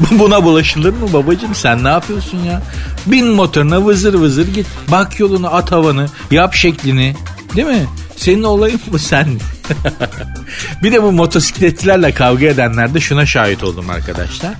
Buna 0.10 0.44
bulaşılır 0.44 0.92
mı 0.92 1.12
babacım 1.12 1.54
sen 1.54 1.84
ne 1.84 1.88
yapıyorsun 1.88 2.38
ya? 2.38 2.62
Bin 3.06 3.26
motoruna 3.26 3.86
vızır 3.86 4.14
vızır 4.14 4.54
git. 4.54 4.66
Bak 4.90 5.20
yolunu 5.20 5.54
at 5.54 5.72
havanı 5.72 6.06
yap 6.30 6.54
şeklini 6.54 7.16
değil 7.56 7.68
mi? 7.68 7.86
Senin 8.16 8.42
olayın 8.42 8.80
bu 8.92 8.98
sen. 8.98 9.28
bir 10.82 10.92
de 10.92 11.02
bu 11.02 11.12
motosikletçilerle 11.12 12.12
kavga 12.12 12.46
edenlerde 12.46 13.00
şuna 13.00 13.26
şahit 13.26 13.64
oldum 13.64 13.90
arkadaşlar. 13.90 14.54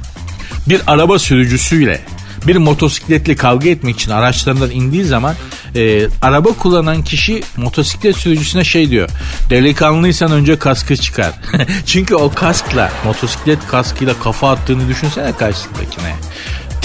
Bir 0.68 0.80
araba 0.86 1.18
sürücüsüyle 1.18 2.00
bir 2.46 2.56
motosikletli 2.56 3.36
kavga 3.36 3.68
etmek 3.68 4.00
için 4.00 4.10
araçlarından 4.10 4.70
indiği 4.70 5.04
zaman 5.04 5.34
e, 5.76 6.06
araba 6.22 6.48
kullanan 6.48 7.02
kişi 7.02 7.42
motosiklet 7.56 8.16
sürücüsüne 8.16 8.64
şey 8.64 8.90
diyor. 8.90 9.08
Delikanlıysan 9.50 10.32
önce 10.32 10.58
kaskı 10.58 10.96
çıkar. 10.96 11.32
Çünkü 11.86 12.14
o 12.14 12.32
kaskla 12.34 12.92
motosiklet 13.04 13.66
kaskıyla 13.66 14.14
kafa 14.22 14.50
attığını 14.50 14.88
düşünsene 14.88 15.32
karşısındakine 15.32 16.14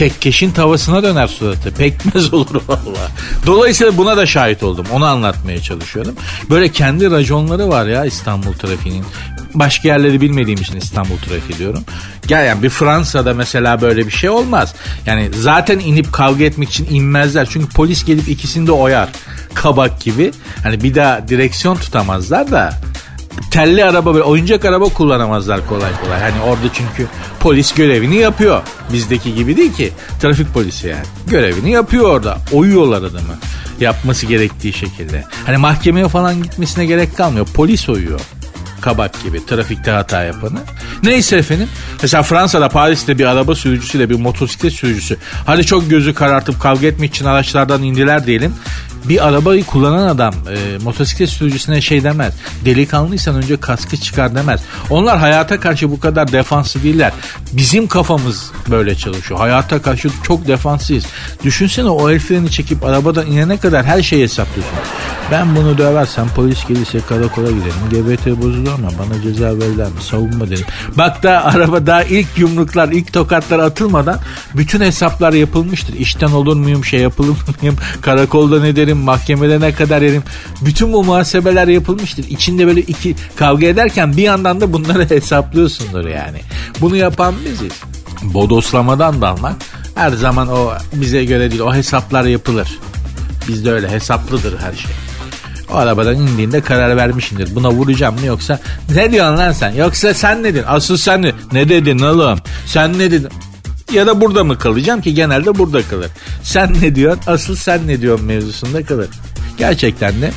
tekkeşin 0.09 0.51
tavasına 0.51 1.03
döner 1.03 1.27
suratı. 1.27 1.73
Pekmez 1.73 2.33
olur 2.33 2.61
valla. 2.67 3.11
Dolayısıyla 3.45 3.97
buna 3.97 4.17
da 4.17 4.25
şahit 4.25 4.63
oldum. 4.63 4.85
Onu 4.91 5.05
anlatmaya 5.05 5.61
çalışıyorum. 5.61 6.15
Böyle 6.49 6.69
kendi 6.69 7.11
raconları 7.11 7.69
var 7.69 7.85
ya 7.85 8.05
İstanbul 8.05 8.53
trafiğinin. 8.53 9.05
Başka 9.53 9.87
yerleri 9.87 10.21
bilmediğim 10.21 10.61
için 10.61 10.77
İstanbul 10.77 11.17
trafiği 11.17 11.59
diyorum. 11.59 11.83
Gel 12.27 12.45
yani 12.45 12.63
bir 12.63 12.69
Fransa'da 12.69 13.33
mesela 13.33 13.81
böyle 13.81 14.05
bir 14.05 14.11
şey 14.11 14.29
olmaz. 14.29 14.75
Yani 15.05 15.29
zaten 15.33 15.79
inip 15.79 16.13
kavga 16.13 16.43
etmek 16.43 16.69
için 16.69 16.87
inmezler. 16.91 17.47
Çünkü 17.51 17.67
polis 17.67 18.05
gelip 18.05 18.29
ikisini 18.29 18.67
de 18.67 18.71
oyar. 18.71 19.09
Kabak 19.53 20.01
gibi. 20.01 20.31
Hani 20.63 20.83
bir 20.83 20.95
daha 20.95 21.27
direksiyon 21.27 21.75
tutamazlar 21.75 22.51
da 22.51 22.73
telli 23.51 23.85
araba 23.85 24.13
böyle 24.13 24.23
oyuncak 24.23 24.65
araba 24.65 24.85
kullanamazlar 24.85 25.67
kolay 25.67 25.91
kolay. 26.03 26.19
Hani 26.19 26.41
orada 26.41 26.73
çünkü 26.73 27.07
polis 27.39 27.73
görevini 27.73 28.15
yapıyor. 28.15 28.61
Bizdeki 28.93 29.35
gibi 29.35 29.57
değil 29.57 29.73
ki. 29.73 29.91
Trafik 30.21 30.53
polisi 30.53 30.87
yani. 30.87 31.05
Görevini 31.27 31.71
yapıyor 31.71 32.09
orada. 32.09 32.37
Oyuyorlar 32.51 32.97
adamı. 32.97 33.37
Yapması 33.79 34.25
gerektiği 34.25 34.73
şekilde. 34.73 35.23
Hani 35.45 35.57
mahkemeye 35.57 36.07
falan 36.07 36.43
gitmesine 36.43 36.85
gerek 36.85 37.17
kalmıyor. 37.17 37.47
Polis 37.53 37.89
oyuyor 37.89 38.19
kabak 38.83 39.23
gibi 39.23 39.45
trafikte 39.45 39.91
hata 39.91 40.23
yapanı. 40.23 40.59
Neyse 41.03 41.37
efendim. 41.37 41.67
Mesela 42.01 42.23
Fransa'da 42.23 42.69
Paris'te 42.69 43.17
bir 43.19 43.25
araba 43.25 43.55
sürücüsüyle 43.55 44.09
bir 44.09 44.15
motosiklet 44.15 44.73
sürücüsü. 44.73 45.17
Hadi 45.45 45.65
çok 45.65 45.89
gözü 45.89 46.13
karartıp 46.13 46.61
kavga 46.61 46.87
etmek 46.87 47.15
için 47.15 47.25
araçlardan 47.25 47.83
indiler 47.83 48.25
diyelim 48.25 48.55
bir 49.09 49.27
arabayı 49.27 49.63
kullanan 49.63 50.07
adam 50.07 50.33
e, 50.33 50.77
motosiklet 50.83 51.29
sürücüsüne 51.29 51.81
şey 51.81 52.03
demez. 52.03 52.33
Delikanlıysan 52.65 53.35
önce 53.35 53.57
kaskı 53.57 53.97
çıkar 53.97 54.35
demez. 54.35 54.61
Onlar 54.89 55.17
hayata 55.17 55.59
karşı 55.59 55.91
bu 55.91 55.99
kadar 55.99 56.31
defanslı 56.31 56.83
değiller. 56.83 57.13
Bizim 57.53 57.87
kafamız 57.87 58.51
böyle 58.69 58.95
çalışıyor. 58.95 59.39
Hayata 59.39 59.81
karşı 59.81 60.09
çok 60.23 60.47
defanslıyız. 60.47 61.05
Düşünsene 61.43 61.89
o 61.89 62.09
el 62.09 62.19
freni 62.19 62.51
çekip 62.51 62.83
arabadan 62.83 63.25
inene 63.27 63.57
kadar 63.57 63.85
her 63.85 64.01
şeyi 64.01 64.23
hesaplıyorsun. 64.23 64.77
Ben 65.31 65.55
bunu 65.55 65.77
döversem 65.77 66.27
polis 66.35 66.67
gelirse 66.67 66.99
karakola 67.09 67.51
giderim. 67.51 67.73
GBT 67.91 68.41
bozulur 68.41 68.71
ama 68.71 68.89
bana 68.99 69.21
ceza 69.21 69.45
verirler 69.45 69.87
mi? 69.87 70.01
Savunma 70.01 70.49
derim. 70.49 70.65
Bak 70.97 71.23
da 71.23 71.45
araba 71.45 71.87
daha 71.87 72.03
ilk 72.03 72.27
yumruklar, 72.37 72.89
ilk 72.89 73.13
tokatlar 73.13 73.59
atılmadan 73.59 74.19
bütün 74.55 74.81
hesaplar 74.81 75.33
yapılmıştır. 75.33 75.93
İşten 75.93 76.27
olur 76.27 76.55
muyum, 76.55 76.85
şey 76.85 76.99
yapılır 76.99 77.37
mıyım, 77.61 77.75
karakolda 78.01 78.61
ne 78.61 78.75
derim, 78.75 78.92
mahkemede 78.97 79.59
ne 79.59 79.73
kadar 79.73 80.01
yerim. 80.01 80.23
Bütün 80.61 80.93
bu 80.93 81.03
muhasebeler 81.03 81.67
yapılmıştır. 81.67 82.25
İçinde 82.29 82.67
böyle 82.67 82.81
iki 82.81 83.15
kavga 83.35 83.67
ederken 83.67 84.17
bir 84.17 84.23
yandan 84.23 84.61
da 84.61 84.73
bunları 84.73 85.09
hesaplıyorsundur 85.09 86.07
yani. 86.07 86.37
Bunu 86.81 86.95
yapan 86.95 87.35
biziz. 87.45 87.73
Bodoslamadan 88.23 89.21
dalmak 89.21 89.55
her 89.95 90.11
zaman 90.11 90.47
o 90.47 90.71
bize 90.93 91.25
göre 91.25 91.51
değil. 91.51 91.61
O 91.61 91.73
hesaplar 91.73 92.23
yapılır. 92.23 92.79
Bizde 93.47 93.71
öyle 93.71 93.89
hesaplıdır 93.89 94.59
her 94.59 94.73
şey. 94.73 94.91
O 95.73 95.75
arabadan 95.75 96.15
indiğinde 96.15 96.61
karar 96.61 96.97
vermişindir. 96.97 97.55
Buna 97.55 97.71
vuracağım 97.71 98.19
mı 98.19 98.25
yoksa 98.25 98.59
ne 98.95 99.11
diyorsun 99.11 99.37
lan 99.37 99.51
sen? 99.51 99.71
Yoksa 99.71 100.13
sen 100.13 100.43
ne 100.43 100.53
dedin? 100.53 100.63
Asıl 100.67 100.97
sen 100.97 101.21
ne? 101.21 101.31
Ne 101.51 101.69
dedin 101.69 101.99
oğlum? 101.99 102.39
Sen 102.65 102.93
ne 102.99 103.11
dedin? 103.11 103.29
Ya 103.93 104.07
da 104.07 104.21
burada 104.21 104.43
mı 104.43 104.57
kalacağım 104.59 105.01
ki 105.01 105.13
genelde 105.13 105.55
burada 105.55 105.81
kalır. 105.81 106.11
Sen 106.43 106.73
ne 106.81 106.95
diyorsun? 106.95 107.21
Asıl 107.27 107.55
sen 107.55 107.87
ne 107.87 108.01
diyorsun 108.01 108.25
mevzusunda 108.25 108.83
kalır. 108.83 109.07
Gerçekten 109.57 110.21
de 110.21 110.31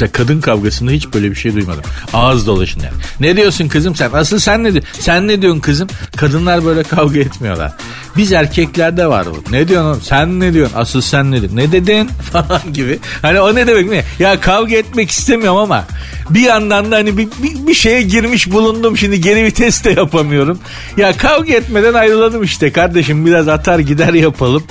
Mesela 0.00 0.12
kadın 0.12 0.40
kavgasında 0.40 0.90
hiç 0.90 1.14
böyle 1.14 1.30
bir 1.30 1.36
şey 1.36 1.54
duymadım. 1.54 1.82
Ağız 2.12 2.46
dolaşın 2.46 2.80
yani. 2.80 2.94
Ne 3.20 3.36
diyorsun 3.36 3.68
kızım 3.68 3.96
sen? 3.96 4.10
Asıl 4.12 4.38
sen 4.38 4.64
ne 4.64 4.72
diyorsun? 4.72 4.92
Sen 5.00 5.28
ne 5.28 5.42
diyorsun 5.42 5.60
kızım? 5.60 5.88
Kadınlar 6.16 6.64
böyle 6.64 6.82
kavga 6.82 7.20
etmiyorlar. 7.20 7.72
Biz 8.16 8.32
erkeklerde 8.32 9.06
var 9.06 9.26
bu. 9.26 9.52
Ne 9.52 9.68
diyorsun 9.68 9.88
oğlum? 9.90 10.02
Sen 10.02 10.40
ne 10.40 10.54
diyorsun? 10.54 10.76
Asıl 10.76 11.00
sen 11.00 11.30
ne 11.30 11.40
diyorsun? 11.40 11.56
Ne 11.56 11.72
dedin? 11.72 12.10
Falan 12.32 12.72
gibi. 12.72 12.98
Hani 13.22 13.40
o 13.40 13.54
ne 13.54 13.66
demek 13.66 13.90
ne? 13.90 14.04
Ya 14.18 14.40
kavga 14.40 14.76
etmek 14.76 15.10
istemiyorum 15.10 15.58
ama 15.58 15.84
bir 16.30 16.40
yandan 16.40 16.90
da 16.90 16.96
hani 16.96 17.18
bir, 17.18 17.28
bir, 17.42 17.66
bir 17.66 17.74
şeye 17.74 18.02
girmiş 18.02 18.50
bulundum. 18.50 18.98
Şimdi 18.98 19.20
geri 19.20 19.44
vites 19.44 19.84
de 19.84 19.90
yapamıyorum. 19.90 20.58
Ya 20.96 21.16
kavga 21.16 21.52
etmeden 21.52 21.94
ayrılalım 21.94 22.42
işte 22.42 22.72
kardeşim. 22.72 23.26
Biraz 23.26 23.48
atar 23.48 23.78
gider 23.78 24.14
yapalım. 24.14 24.62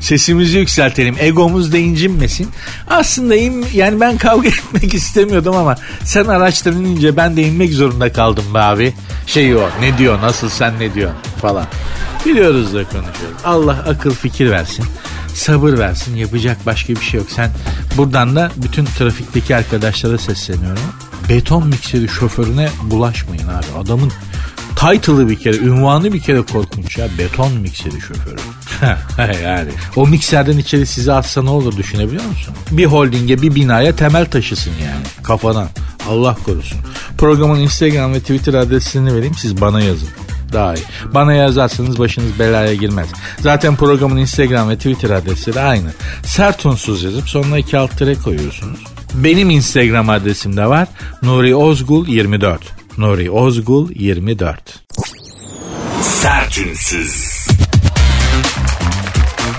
Sesimizi 0.00 0.58
yükseltelim. 0.58 1.16
Egomuz 1.18 1.72
da 1.72 1.78
incinmesin. 1.78 2.48
Aslında 2.88 3.34
yani 3.74 4.00
ben 4.00 4.18
kavga 4.18 4.48
etmek 4.72 4.77
istemiyordum 4.82 5.56
ama 5.56 5.76
sen 6.04 6.24
inince 6.72 7.16
ben 7.16 7.36
de 7.36 7.42
inmek 7.42 7.72
zorunda 7.72 8.12
kaldım 8.12 8.44
be 8.54 8.58
abi. 8.58 8.94
Şey 9.26 9.56
o 9.56 9.68
ne 9.80 9.98
diyor 9.98 10.22
nasıl 10.22 10.48
sen 10.48 10.80
ne 10.80 10.94
diyor 10.94 11.10
falan. 11.40 11.66
Biliyoruz 12.26 12.74
da 12.74 12.84
konuşuyoruz. 12.84 13.38
Allah 13.44 13.84
akıl 13.88 14.10
fikir 14.10 14.50
versin. 14.50 14.84
Sabır 15.34 15.78
versin. 15.78 16.16
Yapacak 16.16 16.66
başka 16.66 16.92
bir 16.92 17.00
şey 17.00 17.20
yok. 17.20 17.30
Sen 17.30 17.50
buradan 17.96 18.36
da 18.36 18.50
bütün 18.56 18.84
trafikteki 18.84 19.56
arkadaşlara 19.56 20.18
sesleniyorum. 20.18 20.82
Beton 21.28 21.66
mikseri 21.66 22.08
şoförüne 22.08 22.68
bulaşmayın 22.82 23.48
abi. 23.48 23.78
Adamın 23.78 24.12
title'ı 24.76 25.28
bir 25.28 25.38
kere, 25.38 25.56
ünvanı 25.56 26.12
bir 26.12 26.20
kere 26.20 26.42
korkunç 26.42 26.98
ya. 26.98 27.06
Beton 27.18 27.52
mikseri 27.52 28.00
şoförü. 28.00 28.36
yani 29.44 29.70
o 29.96 30.06
mikserden 30.06 30.58
içeri 30.58 30.86
sizi 30.86 31.12
atsa 31.12 31.42
ne 31.42 31.50
olur 31.50 31.76
düşünebiliyor 31.76 32.24
musun? 32.24 32.54
Bir 32.70 32.86
holdinge, 32.86 33.42
bir 33.42 33.54
binaya 33.54 33.96
temel 33.96 34.26
taşısın 34.26 34.72
yani 34.84 35.04
kafadan. 35.22 35.68
Allah 36.08 36.36
korusun. 36.44 36.78
Programın 37.18 37.60
Instagram 37.60 38.14
ve 38.14 38.20
Twitter 38.20 38.54
adresini 38.54 39.14
vereyim 39.14 39.34
siz 39.34 39.60
bana 39.60 39.80
yazın 39.80 40.08
daha 40.52 40.74
iyi. 40.74 40.84
Bana 41.14 41.32
yazarsanız 41.32 41.98
başınız 41.98 42.38
belaya 42.38 42.74
girmez. 42.74 43.08
Zaten 43.40 43.76
programın 43.76 44.16
Instagram 44.16 44.68
ve 44.68 44.76
Twitter 44.76 45.10
adresi 45.10 45.54
de 45.54 45.60
aynı. 45.60 45.90
Sert 46.24 46.66
unsuz 46.66 47.02
yazıp 47.02 47.28
sonuna 47.28 47.58
iki 47.58 47.78
alt 47.78 47.98
tere 47.98 48.14
koyuyorsunuz. 48.14 48.80
Benim 49.14 49.50
Instagram 49.50 50.10
adresim 50.10 50.56
de 50.56 50.66
var. 50.66 50.88
Nuri 51.22 51.54
Ozgul 51.54 52.08
24. 52.08 52.60
Nuri 52.98 53.30
Ozgul 53.30 53.90
24. 53.94 54.84
Sertünsüz. 56.02 57.37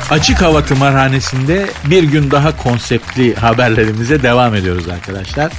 Açık 0.09 0.41
hava 0.41 0.65
tımarhanesinde 0.65 1.69
bir 1.85 2.03
gün 2.03 2.31
daha 2.31 2.57
konseptli 2.57 3.35
haberlerimize 3.35 4.23
devam 4.23 4.55
ediyoruz 4.55 4.89
arkadaşlar. 4.89 5.51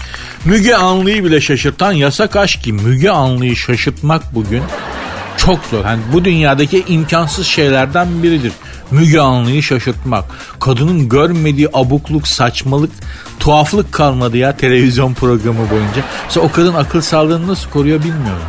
Müge 0.44 0.74
Anlı'yı 0.74 1.24
bile 1.24 1.40
şaşırtan 1.40 1.92
yasak 1.92 2.36
aşk 2.36 2.62
ki 2.62 2.72
Müge 2.72 3.10
Anlı'yı 3.10 3.56
şaşırtmak 3.56 4.34
bugün 4.34 4.62
çok 5.36 5.64
zor. 5.64 5.84
Yani 5.84 6.00
bu 6.12 6.24
dünyadaki 6.24 6.84
imkansız 6.88 7.46
şeylerden 7.46 8.22
biridir. 8.22 8.52
Müge 8.90 9.20
Anlı'yı 9.20 9.62
şaşırtmak. 9.62 10.24
Kadının 10.60 11.08
görmediği 11.08 11.68
abukluk, 11.72 12.28
saçmalık, 12.28 12.90
tuhaflık 13.40 13.92
kalmadı 13.92 14.36
ya 14.36 14.56
televizyon 14.56 15.14
programı 15.14 15.70
boyunca. 15.70 16.02
Mesela 16.24 16.46
o 16.46 16.52
kadın 16.52 16.74
akıl 16.74 17.00
sağlığını 17.00 17.48
nasıl 17.48 17.70
koruyor 17.70 17.98
bilmiyorum. 17.98 18.42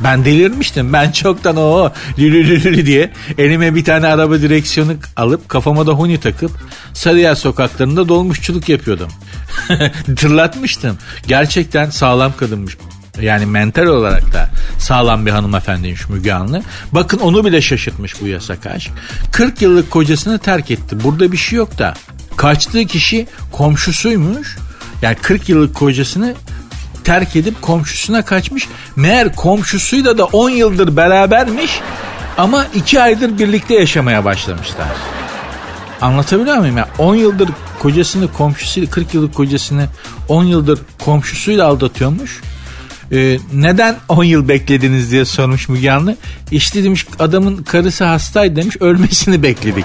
Ben 0.00 0.24
delirmiştim. 0.24 0.92
Ben 0.92 1.12
çoktan 1.12 1.56
o 1.56 1.92
lülülülü 2.18 2.86
diye 2.86 3.12
elime 3.38 3.74
bir 3.74 3.84
tane 3.84 4.06
araba 4.06 4.40
direksiyonu 4.40 4.92
alıp 5.16 5.48
kafama 5.48 5.86
da 5.86 5.92
huni 5.92 6.20
takıp 6.20 6.50
Sarıyer 6.92 7.34
sokaklarında 7.34 8.08
dolmuşçuluk 8.08 8.68
yapıyordum. 8.68 9.08
Tırlatmıştım. 10.16 10.98
Gerçekten 11.26 11.90
sağlam 11.90 12.32
kadınmış. 12.36 12.76
Yani 13.20 13.46
mental 13.46 13.86
olarak 13.86 14.32
da 14.32 14.50
sağlam 14.78 15.26
bir 15.26 15.30
hanımefendiymiş 15.30 16.08
Müge 16.08 16.32
Anlı. 16.32 16.62
Bakın 16.92 17.18
onu 17.18 17.44
bile 17.44 17.62
şaşırtmış 17.62 18.20
bu 18.20 18.26
yasak 18.26 18.66
aşk. 18.66 18.90
40 19.32 19.62
yıllık 19.62 19.90
kocasını 19.90 20.38
terk 20.38 20.70
etti. 20.70 21.04
Burada 21.04 21.32
bir 21.32 21.36
şey 21.36 21.56
yok 21.56 21.78
da. 21.78 21.94
Kaçtığı 22.36 22.84
kişi 22.84 23.26
komşusuymuş. 23.52 24.56
Yani 25.02 25.16
40 25.22 25.48
yıllık 25.48 25.74
kocasını 25.74 26.34
terk 27.08 27.36
edip 27.36 27.62
komşusuna 27.62 28.24
kaçmış. 28.24 28.68
Meğer 28.96 29.36
komşusuyla 29.36 30.18
da 30.18 30.24
10 30.24 30.50
yıldır 30.50 30.96
berabermiş 30.96 31.80
ama 32.38 32.66
2 32.74 33.02
aydır 33.02 33.38
birlikte 33.38 33.74
yaşamaya 33.74 34.24
başlamışlar. 34.24 34.86
Anlatabiliyor 36.00 36.56
muyum 36.58 36.76
ya? 36.76 36.88
10 36.98 37.14
yıldır 37.14 37.48
kocasını 37.78 38.32
komşusuyla 38.32 38.90
40 38.90 39.14
yıllık 39.14 39.34
kocasını 39.34 39.86
10 40.28 40.44
yıldır 40.44 40.78
komşusuyla 41.04 41.66
aldatıyormuş. 41.66 42.40
Ee, 43.12 43.38
neden 43.54 43.96
10 44.08 44.24
yıl 44.24 44.48
beklediniz 44.48 45.10
diye 45.10 45.24
sormuş 45.24 45.68
Müge 45.68 45.90
Anlı. 45.90 46.16
İşte 46.50 46.84
demiş 46.84 47.06
adamın 47.18 47.56
karısı 47.56 48.04
hastaydı 48.04 48.56
demiş 48.56 48.76
ölmesini 48.80 49.42
bekledik 49.42 49.84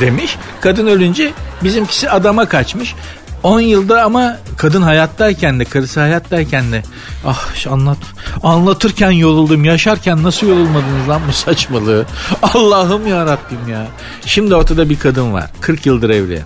demiş. 0.00 0.36
Kadın 0.60 0.86
ölünce 0.86 1.32
bizimkisi 1.64 2.10
adama 2.10 2.48
kaçmış. 2.48 2.94
10 3.42 3.60
yılda 3.60 4.02
ama 4.02 4.36
kadın 4.56 4.82
hayattayken 4.82 5.60
de 5.60 5.64
karısı 5.64 6.00
hayattayken 6.00 6.72
de 6.72 6.82
ah 7.26 7.66
anlat 7.70 7.98
anlatırken 8.42 9.10
yoruldum 9.10 9.64
yaşarken 9.64 10.22
nasıl 10.22 10.46
yorulmadınız 10.46 11.08
lan 11.08 11.22
bu 11.28 11.32
saçmalığı 11.32 12.06
Allah'ım 12.42 13.06
ya 13.06 13.26
Rabbim 13.26 13.68
ya 13.68 13.86
şimdi 14.26 14.54
ortada 14.54 14.90
bir 14.90 14.98
kadın 14.98 15.32
var 15.32 15.50
40 15.60 15.86
yıldır 15.86 16.10
evli 16.10 16.42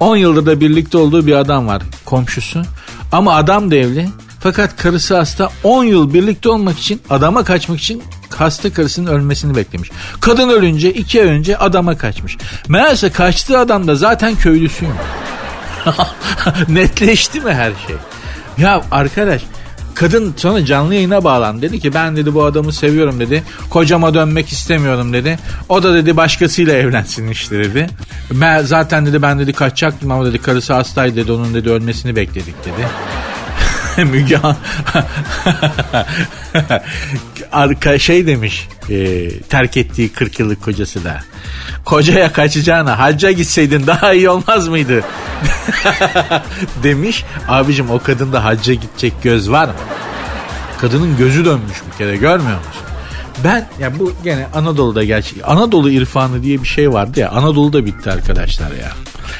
10 0.00 0.16
yıldır 0.16 0.46
da 0.46 0.60
birlikte 0.60 0.98
olduğu 0.98 1.26
bir 1.26 1.34
adam 1.34 1.66
var 1.66 1.82
komşusu 2.04 2.62
ama 3.12 3.34
adam 3.34 3.70
da 3.70 3.76
evli 3.76 4.08
fakat 4.40 4.76
karısı 4.76 5.16
hasta 5.16 5.50
10 5.62 5.84
yıl 5.84 6.14
birlikte 6.14 6.48
olmak 6.48 6.78
için 6.78 7.02
adama 7.10 7.44
kaçmak 7.44 7.80
için 7.80 8.02
hasta 8.36 8.72
karısının 8.72 9.10
ölmesini 9.10 9.56
beklemiş. 9.56 9.90
Kadın 10.20 10.48
ölünce 10.48 10.92
2 10.92 11.22
ay 11.22 11.28
önce 11.28 11.58
adama 11.58 11.98
kaçmış. 11.98 12.36
Meğerse 12.68 13.10
kaçtığı 13.10 13.58
adam 13.58 13.88
da 13.88 13.94
zaten 13.94 14.36
köylüsüymüş. 14.36 14.96
Netleşti 16.68 17.40
mi 17.40 17.52
her 17.52 17.72
şey? 17.86 17.96
Ya 18.58 18.82
arkadaş 18.90 19.42
kadın 19.94 20.34
sonra 20.36 20.64
canlı 20.64 20.94
yayına 20.94 21.24
bağlandı. 21.24 21.62
Dedi 21.62 21.80
ki 21.80 21.94
ben 21.94 22.16
dedi 22.16 22.34
bu 22.34 22.44
adamı 22.44 22.72
seviyorum 22.72 23.20
dedi. 23.20 23.42
Kocama 23.70 24.14
dönmek 24.14 24.48
istemiyorum 24.48 25.12
dedi. 25.12 25.38
O 25.68 25.82
da 25.82 25.94
dedi 25.94 26.16
başkasıyla 26.16 26.72
evlensin 26.72 27.28
işte 27.28 27.58
dedi. 27.58 27.86
Ben 28.30 28.62
zaten 28.62 29.06
dedi 29.06 29.22
ben 29.22 29.38
dedi 29.38 29.52
kaçacaktım 29.52 30.10
ama 30.10 30.26
dedi 30.26 30.38
karısı 30.38 30.72
hastaydı 30.74 31.16
dedi. 31.16 31.32
Onun 31.32 31.54
dedi 31.54 31.70
ölmesini 31.70 32.16
bekledik 32.16 32.64
dedi. 32.64 32.88
Müge 34.04 34.38
Arka 37.52 37.98
şey 37.98 38.26
demiş 38.26 38.68
e, 38.90 39.30
terk 39.40 39.76
ettiği 39.76 40.12
40 40.12 40.40
yıllık 40.40 40.62
kocası 40.62 41.04
da. 41.04 41.20
Kocaya 41.84 42.32
kaçacağına 42.32 42.98
hacca 42.98 43.30
gitseydin 43.30 43.86
daha 43.86 44.12
iyi 44.12 44.30
olmaz 44.30 44.68
mıydı? 44.68 45.04
demiş. 46.82 47.24
Abicim 47.48 47.90
o 47.90 47.98
kadında 47.98 48.44
hacca 48.44 48.74
gidecek 48.74 49.12
göz 49.22 49.50
var 49.50 49.68
mı? 49.68 49.74
Kadının 50.80 51.16
gözü 51.16 51.44
dönmüş 51.44 51.76
bir 51.92 51.98
kere 51.98 52.16
görmüyor 52.16 52.58
musun? 52.58 52.82
Ben 53.44 53.68
ya 53.80 53.98
bu 53.98 54.12
gene 54.24 54.46
Anadolu'da 54.54 55.04
gerçek. 55.04 55.38
Anadolu 55.44 55.90
irfanı 55.90 56.42
diye 56.42 56.62
bir 56.62 56.68
şey 56.68 56.92
vardı 56.92 57.20
ya. 57.20 57.30
Anadolu'da 57.30 57.86
bitti 57.86 58.10
arkadaşlar 58.10 58.70
ya. 58.70 58.92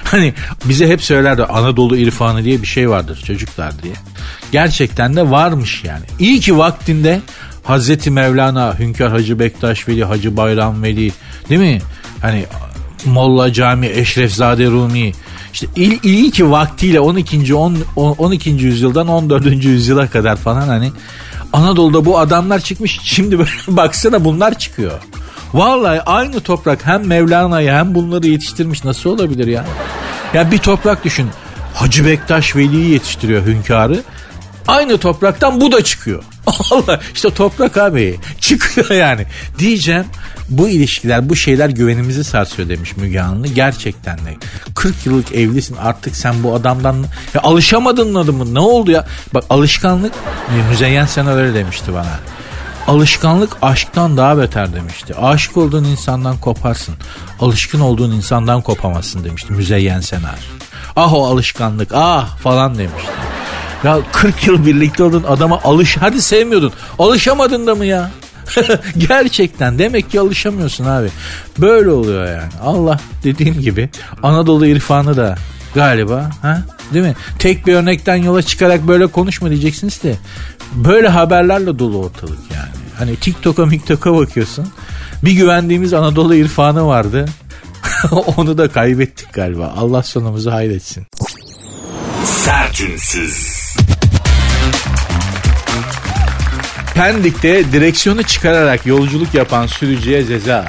Hani 0.05 0.35
bize 0.65 0.89
hep 0.89 1.03
söylerdi 1.03 1.45
Anadolu 1.45 1.97
irfanı 1.97 2.45
diye 2.45 2.63
bir 2.63 2.67
şey 2.67 2.91
vardır 2.91 3.23
çocuklar 3.27 3.83
diye. 3.83 3.95
Gerçekten 4.53 5.17
de 5.17 5.31
varmış 5.31 5.85
yani. 5.85 6.05
İyi 6.19 6.41
ki 6.41 6.59
vaktinde 6.59 7.21
Hazreti 7.65 8.11
Mevlana, 8.11 8.79
Hünkar 8.79 9.11
Hacı 9.11 9.39
Bektaş 9.39 9.89
Veli, 9.89 10.05
Hacı 10.05 10.37
Bayram 10.37 10.83
Veli 10.83 11.13
değil 11.49 11.61
mi? 11.61 11.81
Hani 12.23 12.45
Molla 13.05 13.53
Cami, 13.53 13.87
Eşrefzade 13.87 14.67
Rumi. 14.67 15.13
İşte 15.53 15.67
il, 15.77 15.99
iyi 16.03 16.31
ki 16.31 16.51
vaktiyle 16.51 17.01
12. 17.01 17.55
10, 17.55 17.77
12. 17.97 18.51
yüzyıldan 18.51 19.09
14. 19.09 19.65
yüzyıla 19.65 20.11
kadar 20.11 20.37
falan 20.37 20.69
hani 20.69 20.93
Anadolu'da 21.53 22.05
bu 22.05 22.19
adamlar 22.19 22.61
çıkmış. 22.61 23.01
Şimdi 23.03 23.39
böyle 23.39 23.51
baksana 23.69 24.25
bunlar 24.25 24.59
çıkıyor. 24.59 25.01
Vallahi 25.55 26.01
aynı 26.01 26.41
toprak 26.41 26.87
hem 26.87 27.07
Mevlana'yı 27.07 27.73
hem 27.73 27.95
bunları 27.95 28.27
yetiştirmiş 28.27 28.85
nasıl 28.85 29.11
olabilir 29.11 29.47
ya? 29.47 29.65
Ya 30.35 30.51
bir 30.51 30.59
toprak 30.59 31.05
düşün. 31.05 31.31
Hacı 31.75 32.07
Bektaş 32.07 32.57
Veli'yi 32.57 32.91
yetiştiriyor 32.91 33.47
hünkârı. 33.47 34.03
Aynı 34.69 34.99
topraktan 34.99 35.61
bu 35.61 35.73
da 35.73 35.85
çıkıyor. 35.85 36.23
Allah 36.71 37.01
işte 37.15 37.31
toprak 37.31 37.77
abi 37.77 38.21
çıkıyor 38.41 38.91
yani. 38.91 39.27
Diyeceğim 39.59 40.05
bu 40.49 40.69
ilişkiler 40.69 41.29
bu 41.29 41.37
şeyler 41.37 41.69
güvenimizi 41.69 42.25
sarsıyor 42.25 42.69
demiş 42.69 42.97
Müge 42.97 43.21
Anlı. 43.21 43.47
Gerçekten 43.47 44.19
de 44.19 44.37
40 44.75 45.07
yıllık 45.07 45.33
evlisin 45.33 45.77
artık 45.77 46.17
sen 46.17 46.43
bu 46.43 46.55
adamdan 46.55 46.97
ya 47.35 47.41
alışamadın 47.43 48.13
mı 48.13 48.19
adamı 48.19 48.55
ne 48.55 48.61
oldu 48.61 48.91
ya? 48.91 49.07
Bak 49.35 49.45
alışkanlık 49.51 50.13
Müzeyyen 50.71 51.07
sen 51.07 51.27
öyle 51.27 51.55
demişti 51.55 51.93
bana. 51.95 52.21
Alışkanlık 52.89 53.57
aşktan 53.63 54.17
daha 54.17 54.39
beter 54.39 54.75
demişti. 54.75 55.15
Aşık 55.15 55.57
olduğun 55.57 55.85
insandan 55.85 56.37
koparsın. 56.37 56.95
Alışkın 57.41 57.81
olduğun 57.81 58.13
insandan 58.13 58.63
kopamazsın 58.63 59.25
demişti 59.25 59.53
Müzeyyen 59.53 60.01
Senar. 60.01 60.39
Ah 60.97 61.15
o 61.15 61.27
alışkanlık 61.27 61.91
ah 61.95 62.37
falan 62.39 62.79
demişti. 62.79 63.11
Ya 63.85 63.99
40 64.13 64.47
yıl 64.47 64.67
birlikte 64.67 65.03
oldun 65.03 65.25
adama 65.29 65.61
alış 65.65 65.97
hadi 65.97 66.23
sevmiyordun. 66.23 66.73
Alışamadın 66.99 67.67
da 67.67 67.75
mı 67.75 67.87
ya? 67.87 68.11
Gerçekten 68.99 69.79
demek 69.79 70.11
ki 70.11 70.21
alışamıyorsun 70.21 70.85
abi. 70.85 71.09
Böyle 71.59 71.91
oluyor 71.91 72.27
yani. 72.27 72.53
Allah 72.63 73.01
dediğim 73.25 73.61
gibi 73.61 73.91
Anadolu 74.23 74.67
irfanı 74.67 75.17
da 75.17 75.35
galiba 75.75 76.31
ha 76.43 76.63
değil 76.95 77.05
mi? 77.05 77.15
Tek 77.39 77.67
bir 77.67 77.75
örnekten 77.75 78.17
yola 78.17 78.43
çıkarak 78.43 78.89
böyle 78.89 79.07
konuşma 79.07 79.51
diyeceksiniz 79.51 80.03
de 80.03 80.17
böyle 80.75 81.09
haberlerle 81.09 81.79
dolu 81.79 81.99
ortalık 81.99 82.39
yani. 82.55 82.85
Hani 82.99 83.17
TikTok'a 83.17 83.69
TikTok'a 83.69 84.15
bakıyorsun. 84.15 84.69
Bir 85.25 85.33
güvendiğimiz 85.33 85.95
Anadolu 85.95 86.35
irfanı 86.35 86.87
vardı. 86.87 87.27
Onu 88.37 88.59
da 88.59 88.69
kaybettik 88.69 89.33
galiba. 89.33 89.75
Allah 89.77 90.03
sonumuzu 90.03 90.53
hayretsin. 90.53 91.07
Sertünsüz. 92.25 93.65
Pendik'te 96.95 97.73
direksiyonu 97.73 98.23
çıkararak 98.23 98.87
yolculuk 98.87 99.35
yapan 99.35 99.67
sürücüye 99.67 100.27
ceza. 100.27 100.67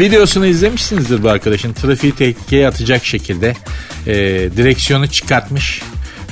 Videosunu 0.00 0.46
izlemişsinizdir 0.46 1.22
bu 1.22 1.28
arkadaşın. 1.28 1.72
Trafiği 1.72 2.12
tehlikeye 2.12 2.68
atacak 2.68 3.04
şekilde 3.04 3.56
e, 4.06 4.14
direksiyonu 4.56 5.06
çıkartmış 5.08 5.82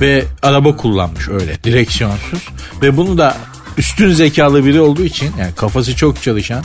ve 0.01 0.25
araba 0.43 0.77
kullanmış 0.77 1.29
öyle 1.29 1.65
direksiyonsuz. 1.65 2.49
Ve 2.83 2.97
bunu 2.97 3.19
da 3.19 3.37
üstün 3.79 4.13
zekalı 4.13 4.65
biri 4.67 4.81
olduğu 4.81 5.05
için 5.05 5.31
yani 5.39 5.55
kafası 5.55 5.97
çok 5.97 6.23
çalışan, 6.23 6.65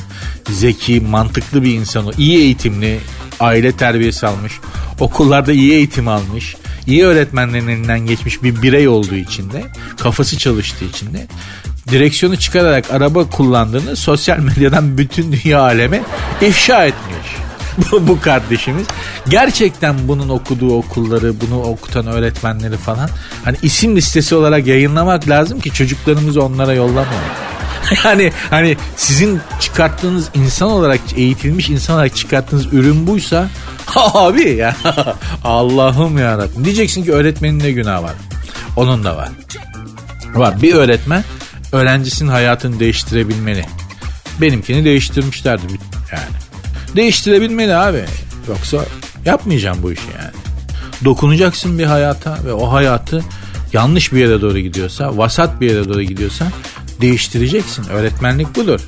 zeki, 0.49 1.01
mantıklı 1.01 1.63
bir 1.63 1.73
insan 1.73 2.07
o. 2.07 2.11
iyi 2.17 2.37
eğitimli, 2.37 2.99
aile 3.39 3.71
terbiyesi 3.71 4.27
almış, 4.27 4.53
okullarda 4.99 5.53
iyi 5.53 5.71
eğitim 5.73 6.07
almış, 6.07 6.55
iyi 6.87 7.05
öğretmenlerin 7.05 7.67
elinden 7.67 7.99
geçmiş 7.99 8.43
bir 8.43 8.61
birey 8.61 8.87
olduğu 8.87 9.15
için 9.15 9.51
de, 9.51 9.63
kafası 9.97 10.37
çalıştığı 10.37 10.85
için 10.85 11.13
de 11.13 11.27
direksiyonu 11.87 12.37
çıkararak 12.37 12.91
araba 12.91 13.29
kullandığını 13.29 13.95
sosyal 13.95 14.39
medyadan 14.39 14.97
bütün 14.97 15.31
dünya 15.31 15.61
aleme 15.61 16.01
ifşa 16.41 16.85
etmiş. 16.85 17.47
bu, 17.91 18.21
kardeşimiz. 18.21 18.87
Gerçekten 19.29 19.95
bunun 20.07 20.29
okuduğu 20.29 20.77
okulları, 20.77 21.41
bunu 21.41 21.61
okutan 21.61 22.07
öğretmenleri 22.07 22.77
falan 22.77 23.09
hani 23.43 23.57
isim 23.61 23.95
listesi 23.95 24.35
olarak 24.35 24.67
yayınlamak 24.67 25.29
lazım 25.29 25.59
ki 25.59 25.73
çocuklarımızı 25.73 26.43
onlara 26.43 26.73
yollamayalım. 26.73 27.29
yani 28.05 28.31
hani 28.49 28.77
sizin 28.95 29.41
çıkarttığınız 29.59 30.29
insan 30.33 30.69
olarak 30.69 30.99
eğitilmiş 31.15 31.69
insan 31.69 31.95
olarak 31.95 32.15
çıkarttığınız 32.15 32.73
ürün 32.73 33.07
buysa 33.07 33.49
abi 33.95 34.49
ya 34.49 34.75
Allah'ım 35.43 36.17
ya 36.17 36.47
Diyeceksin 36.63 37.03
ki 37.03 37.11
öğretmenin 37.11 37.59
ne 37.59 37.71
günah 37.71 38.03
var? 38.03 38.13
Onun 38.75 39.03
da 39.03 39.17
var. 39.17 39.29
Var 40.35 40.61
bir 40.61 40.73
öğretmen 40.73 41.23
öğrencisinin 41.71 42.29
hayatını 42.29 42.79
değiştirebilmeli. 42.79 43.65
Benimkini 44.41 44.85
değiştirmişlerdi 44.85 45.63
yani. 46.11 46.35
Değiştirebilmeli 46.95 47.75
abi. 47.75 48.05
Yoksa 48.47 48.85
yapmayacağım 49.25 49.77
bu 49.83 49.91
işi 49.91 50.07
yani. 50.17 50.33
Dokunacaksın 51.05 51.79
bir 51.79 51.85
hayata 51.85 52.37
ve 52.45 52.53
o 52.53 52.71
hayatı 52.71 53.23
yanlış 53.73 54.13
bir 54.13 54.19
yere 54.19 54.41
doğru 54.41 54.59
gidiyorsa, 54.59 55.17
vasat 55.17 55.61
bir 55.61 55.69
yere 55.69 55.89
doğru 55.89 56.01
gidiyorsa 56.01 56.47
değiştireceksin. 57.01 57.89
Öğretmenlik 57.89 58.55
budur. 58.55 58.81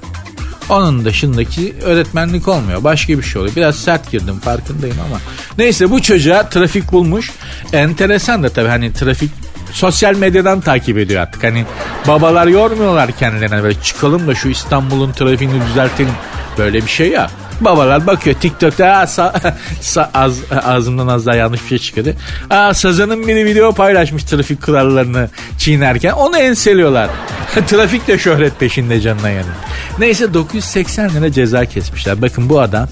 Onun 0.70 1.06
dışındaki 1.06 1.76
öğretmenlik 1.84 2.48
olmuyor. 2.48 2.84
Başka 2.84 3.18
bir 3.18 3.24
şey 3.24 3.42
oluyor. 3.42 3.56
Biraz 3.56 3.76
sert 3.76 4.12
girdim 4.12 4.40
farkındayım 4.40 4.98
ama. 5.08 5.20
Neyse 5.58 5.92
bu 5.92 6.02
çocuğa 6.02 6.50
trafik 6.50 6.92
bulmuş. 6.92 7.32
Enteresan 7.74 8.44
da 8.44 8.50
tabii 8.50 8.70
hani 8.70 8.94
trafik 8.94 9.32
sosyal 9.72 10.16
medyadan 10.16 10.62
takip 10.62 10.98
ediyor 10.98 11.22
artık. 11.22 11.44
Hani 11.44 11.66
babalar 12.08 12.48
yormuyorlar 12.48 13.12
kendilerine 13.12 13.64
böyle 13.64 13.82
çıkalım 13.82 14.28
da 14.28 14.36
şu 14.36 14.50
İstanbul'un 14.50 15.12
trafiğini 15.12 15.66
düzeltelim. 15.66 16.14
Böyle 16.58 16.78
bir 16.86 16.90
şey 16.90 17.10
ya. 17.10 17.30
Babalar 17.62 18.08
bakıyor 18.08 18.36
TikTok'ta 18.36 18.86
sa- 18.86 19.54
sa- 19.82 20.10
az, 20.14 20.38
ağzımdan 20.64 21.08
az 21.08 21.26
daha 21.26 21.36
yanlış 21.36 21.64
bir 21.64 21.68
şey 21.68 21.78
çıkıyordu. 21.78 22.14
Aa, 22.50 22.74
Sazan'ın 22.74 23.28
biri 23.28 23.46
video 23.46 23.74
paylaşmış 23.74 24.24
trafik 24.24 24.62
kurallarını 24.64 25.30
çiğnerken 25.58 26.12
onu 26.12 26.38
enseliyorlar. 26.38 27.10
trafik 27.68 28.08
de 28.08 28.18
şöhret 28.18 28.60
peşinde 28.60 29.02
canına 29.02 29.30
yanıyor. 29.30 29.56
Neyse 30.00 30.34
980 30.34 31.10
lira 31.10 31.32
ceza 31.32 31.66
kesmişler. 31.66 32.22
Bakın 32.22 32.50
bu 32.50 32.62
adam 32.62 32.88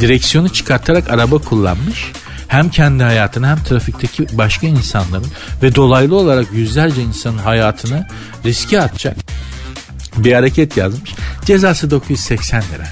direksiyonu 0.00 0.48
çıkartarak 0.48 1.10
araba 1.10 1.38
kullanmış. 1.38 2.12
Hem 2.48 2.70
kendi 2.70 3.02
hayatını 3.02 3.46
hem 3.46 3.62
trafikteki 3.62 4.26
başka 4.38 4.66
insanların 4.66 5.26
ve 5.62 5.74
dolaylı 5.74 6.16
olarak 6.16 6.46
yüzlerce 6.52 7.02
insanın 7.02 7.38
hayatını 7.38 8.06
riske 8.44 8.80
atacak 8.80 9.16
bir 10.16 10.32
hareket 10.32 10.76
yazmış. 10.76 11.14
Cezası 11.44 11.90
980 11.90 12.62
lira. 12.62 12.88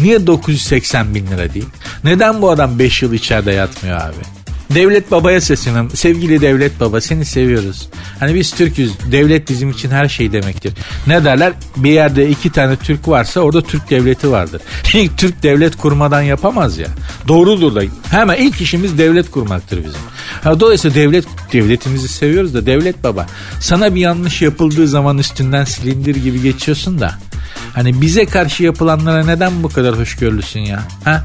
Niye 0.00 0.26
980 0.26 1.14
bin 1.14 1.26
lira 1.26 1.54
değil? 1.54 1.68
Neden 2.04 2.42
bu 2.42 2.50
adam 2.50 2.78
5 2.78 3.02
yıl 3.02 3.12
içeride 3.12 3.52
yatmıyor 3.52 4.00
abi? 4.00 4.35
Devlet 4.74 5.10
babaya 5.10 5.40
sesleniyorum. 5.40 5.90
Sevgili 5.90 6.40
devlet 6.40 6.80
baba 6.80 7.00
seni 7.00 7.24
seviyoruz. 7.24 7.88
Hani 8.20 8.34
biz 8.34 8.50
Türk'üz. 8.50 8.92
Devlet 9.12 9.48
bizim 9.50 9.70
için 9.70 9.90
her 9.90 10.08
şey 10.08 10.32
demektir. 10.32 10.72
Ne 11.06 11.24
derler? 11.24 11.52
Bir 11.76 11.90
yerde 11.90 12.28
iki 12.28 12.52
tane 12.52 12.76
Türk 12.76 13.08
varsa 13.08 13.40
orada 13.40 13.62
Türk 13.62 13.90
devleti 13.90 14.30
vardır. 14.30 14.62
Türk 15.16 15.42
devlet 15.42 15.76
kurmadan 15.76 16.22
yapamaz 16.22 16.78
ya. 16.78 16.88
Doğrudur 17.28 17.74
da. 17.74 17.82
Hemen 18.10 18.36
ilk 18.36 18.60
işimiz 18.60 18.98
devlet 18.98 19.30
kurmaktır 19.30 19.78
bizim. 19.78 20.60
Dolayısıyla 20.60 20.94
devlet 20.94 21.24
devletimizi 21.52 22.08
seviyoruz 22.08 22.54
da 22.54 22.66
devlet 22.66 23.04
baba. 23.04 23.26
Sana 23.60 23.94
bir 23.94 24.00
yanlış 24.00 24.42
yapıldığı 24.42 24.88
zaman 24.88 25.18
üstünden 25.18 25.64
silindir 25.64 26.16
gibi 26.16 26.42
geçiyorsun 26.42 27.00
da. 27.00 27.14
Hani 27.74 28.00
bize 28.00 28.26
karşı 28.26 28.62
yapılanlara 28.62 29.24
neden 29.24 29.62
bu 29.62 29.68
kadar 29.68 29.98
hoşgörülüsün 29.98 30.60
ya? 30.60 30.82
Ha? 31.04 31.24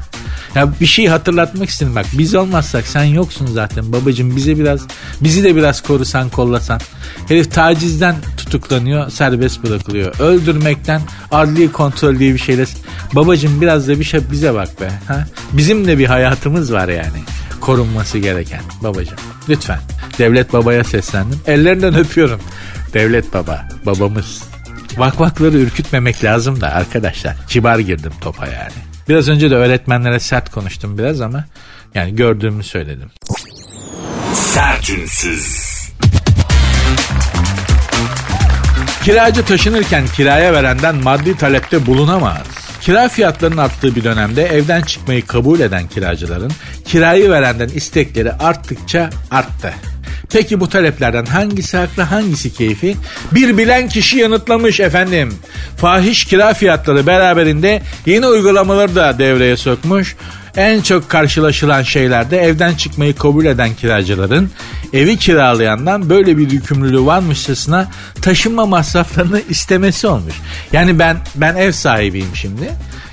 Ya 0.54 0.72
bir 0.80 0.86
şey 0.86 1.06
hatırlatmak 1.06 1.68
istedim 1.68 1.94
bak 1.94 2.06
biz 2.12 2.34
olmazsak 2.34 2.86
sen 2.86 3.04
yoksun 3.04 3.46
zaten 3.46 3.92
babacım 3.92 4.36
bize 4.36 4.58
biraz 4.58 4.80
bizi 5.20 5.44
de 5.44 5.56
biraz 5.56 5.80
korusan 5.82 6.28
kollasan. 6.28 6.80
Herif 7.28 7.52
tacizden 7.52 8.16
tutuklanıyor 8.36 9.10
serbest 9.10 9.64
bırakılıyor. 9.64 10.20
Öldürmekten 10.20 11.00
adli 11.30 11.72
kontrol 11.72 12.18
diye 12.18 12.34
bir 12.34 12.38
şeyle 12.38 12.64
babacım 13.14 13.60
biraz 13.60 13.88
da 13.88 13.98
bir 13.98 14.04
şey 14.04 14.20
bize 14.30 14.54
bak 14.54 14.80
be. 14.80 14.90
Ha? 15.08 15.26
Bizim 15.52 15.86
de 15.86 15.98
bir 15.98 16.06
hayatımız 16.06 16.72
var 16.72 16.88
yani 16.88 17.22
korunması 17.60 18.18
gereken 18.18 18.62
babacım. 18.82 19.18
Lütfen 19.48 19.80
devlet 20.18 20.52
babaya 20.52 20.84
seslendim 20.84 21.40
ellerinden 21.46 21.94
öpüyorum. 21.94 22.40
Devlet 22.94 23.34
baba 23.34 23.68
babamız. 23.86 24.42
Vakvakları 24.96 25.58
ürkütmemek 25.58 26.24
lazım 26.24 26.60
da 26.60 26.68
arkadaşlar. 26.68 27.36
Kibar 27.48 27.78
girdim 27.78 28.12
topa 28.20 28.46
yani. 28.46 28.91
Biraz 29.08 29.28
önce 29.28 29.50
de 29.50 29.54
öğretmenlere 29.54 30.20
sert 30.20 30.50
konuştum 30.50 30.98
biraz 30.98 31.20
ama 31.20 31.44
yani 31.94 32.16
gördüğümü 32.16 32.62
söyledim. 32.62 33.10
Sertünsüz. 34.34 35.72
Kiracı 39.04 39.44
taşınırken 39.44 40.06
kiraya 40.06 40.52
verenden 40.52 40.96
maddi 40.96 41.36
talepte 41.36 41.86
bulunamaz. 41.86 42.42
Kira 42.80 43.08
fiyatlarının 43.08 43.56
arttığı 43.56 43.96
bir 43.96 44.04
dönemde 44.04 44.42
evden 44.42 44.82
çıkmayı 44.82 45.26
kabul 45.26 45.60
eden 45.60 45.88
kiracıların 45.88 46.52
kirayı 46.84 47.30
verenden 47.30 47.68
istekleri 47.68 48.32
arttıkça 48.32 49.10
arttı. 49.30 49.74
Peki 50.32 50.60
bu 50.60 50.68
taleplerden 50.68 51.24
hangisi 51.26 51.76
haklı 51.76 52.02
hangisi 52.02 52.54
keyfi? 52.54 52.96
Bir 53.32 53.58
bilen 53.58 53.88
kişi 53.88 54.18
yanıtlamış 54.18 54.80
efendim. 54.80 55.34
Fahiş 55.76 56.24
kira 56.24 56.54
fiyatları 56.54 57.06
beraberinde 57.06 57.82
yeni 58.06 58.26
uygulamaları 58.26 58.94
da 58.94 59.18
devreye 59.18 59.56
sokmuş. 59.56 60.16
En 60.56 60.80
çok 60.80 61.08
karşılaşılan 61.08 61.82
şeylerde 61.82 62.38
evden 62.38 62.74
çıkmayı 62.74 63.14
kabul 63.16 63.44
eden 63.44 63.74
kiracıların 63.74 64.50
evi 64.92 65.16
kiralayandan 65.16 66.10
böyle 66.10 66.38
bir 66.38 66.50
yükümlülüğü 66.50 67.06
varmışçasına 67.06 67.88
taşınma 68.22 68.66
masraflarını 68.66 69.42
istemesi 69.48 70.06
olmuş. 70.06 70.34
Yani 70.72 70.98
ben 70.98 71.16
ben 71.34 71.56
ev 71.56 71.72
sahibiyim 71.72 72.30
şimdi. 72.34 72.70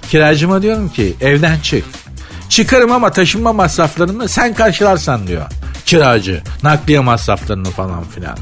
Kiracıma 0.10 0.62
diyorum 0.62 0.90
ki 0.90 1.14
evden 1.22 1.60
çık. 1.60 1.84
Çıkarım 2.50 2.92
ama 2.92 3.12
taşınma 3.12 3.54
masraflarını 3.54 4.30
sen 4.30 4.54
karşılarsan 4.54 5.28
diyor. 5.28 5.46
Kiracı 5.90 6.42
nakliye 6.64 7.00
masraflarını 7.00 7.70
falan 7.72 8.04
filan. 8.04 8.38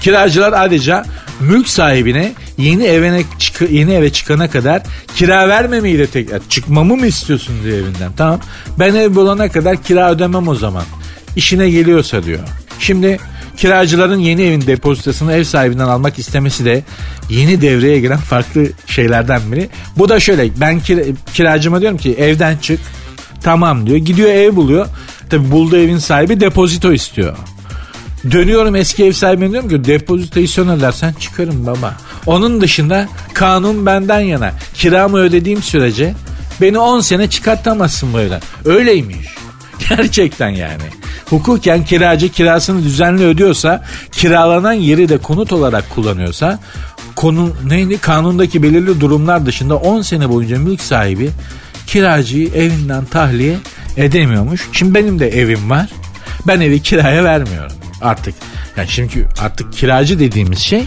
Kiracılar 0.00 0.52
ayrıca 0.52 1.04
mülk 1.40 1.68
sahibine 1.68 2.32
yeni 2.58 2.84
evine 2.84 3.22
çık 3.38 3.70
yeni 3.70 3.92
eve 3.92 4.12
çıkana 4.12 4.50
kadar 4.50 4.82
kira 5.16 5.48
vermemeyi 5.48 5.98
de 5.98 6.06
tek 6.06 6.50
çıkmamı 6.50 6.96
mı 6.96 7.06
istiyorsun 7.06 7.54
diyor 7.64 7.78
evinden. 7.78 8.12
Tamam. 8.16 8.40
Ben 8.78 8.94
ev 8.94 9.14
bulana 9.14 9.48
kadar 9.48 9.82
kira 9.82 10.10
ödemem 10.10 10.48
o 10.48 10.54
zaman. 10.54 10.84
İşine 11.36 11.70
geliyorsa 11.70 12.22
diyor. 12.22 12.40
Şimdi 12.78 13.18
kiracıların 13.56 14.18
yeni 14.18 14.42
evin 14.42 14.66
depozitosunu 14.66 15.32
ev 15.32 15.44
sahibinden 15.44 15.88
almak 15.88 16.18
istemesi 16.18 16.64
de 16.64 16.84
yeni 17.30 17.60
devreye 17.60 18.00
giren 18.00 18.18
farklı 18.18 18.66
şeylerden 18.86 19.40
biri. 19.52 19.68
Bu 19.96 20.08
da 20.08 20.20
şöyle 20.20 20.60
ben 20.60 20.80
kira, 20.80 21.02
kiracıma 21.34 21.80
diyorum 21.80 21.98
ki 21.98 22.14
evden 22.14 22.56
çık. 22.56 22.80
Tamam 23.42 23.86
diyor. 23.86 23.98
Gidiyor 23.98 24.28
ev 24.28 24.56
buluyor. 24.56 24.86
Tabi 25.30 25.50
bulduğu 25.50 25.76
evin 25.76 25.98
sahibi 25.98 26.40
depozito 26.40 26.92
istiyor. 26.92 27.36
Dönüyorum 28.30 28.76
eski 28.76 29.04
ev 29.04 29.12
sahibine 29.12 29.52
diyorum 29.52 29.68
ki 29.68 29.84
depozitoyu 29.84 30.48
son 30.48 30.68
ödersen 30.68 31.12
çıkarım 31.12 31.66
baba. 31.66 31.96
Onun 32.26 32.60
dışında 32.60 33.08
kanun 33.34 33.86
benden 33.86 34.20
yana. 34.20 34.52
Kiramı 34.74 35.18
ödediğim 35.18 35.62
sürece 35.62 36.14
beni 36.60 36.78
10 36.78 37.00
sene 37.00 37.30
çıkartamazsın 37.30 38.14
evden. 38.14 38.40
Öyleymiş. 38.64 39.26
Gerçekten 39.88 40.48
yani. 40.48 40.82
Hukuken 41.30 41.84
kiracı 41.84 42.28
kirasını 42.28 42.84
düzenli 42.84 43.24
ödüyorsa, 43.24 43.84
kiralanan 44.12 44.72
yeri 44.72 45.08
de 45.08 45.18
konut 45.18 45.52
olarak 45.52 45.90
kullanıyorsa, 45.90 46.58
konu 47.16 47.52
neydi? 47.64 47.98
Kanundaki 47.98 48.62
belirli 48.62 49.00
durumlar 49.00 49.46
dışında 49.46 49.76
10 49.76 50.02
sene 50.02 50.28
boyunca 50.28 50.58
mülk 50.58 50.80
sahibi 50.80 51.30
kiracıyı 51.86 52.48
evinden 52.48 53.04
tahliye 53.04 53.56
edemiyormuş. 53.96 54.68
Şimdi 54.72 54.94
benim 54.94 55.18
de 55.18 55.28
evim 55.28 55.70
var. 55.70 55.86
Ben 56.46 56.60
evi 56.60 56.82
kiraya 56.82 57.24
vermiyorum 57.24 57.76
artık. 58.02 58.34
Yani 58.76 58.88
şimdi 58.88 59.28
artık 59.40 59.72
kiracı 59.72 60.18
dediğimiz 60.18 60.58
şey 60.58 60.84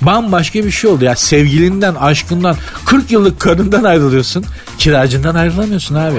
bambaşka 0.00 0.64
bir 0.64 0.70
şey 0.70 0.90
oldu. 0.90 1.04
Ya 1.04 1.16
sevgilinden, 1.16 1.94
aşkından, 1.94 2.56
40 2.84 3.10
yıllık 3.10 3.40
karından 3.40 3.84
ayrılıyorsun. 3.84 4.44
Kiracından 4.78 5.34
ayrılamıyorsun 5.34 5.94
abi. 5.94 6.18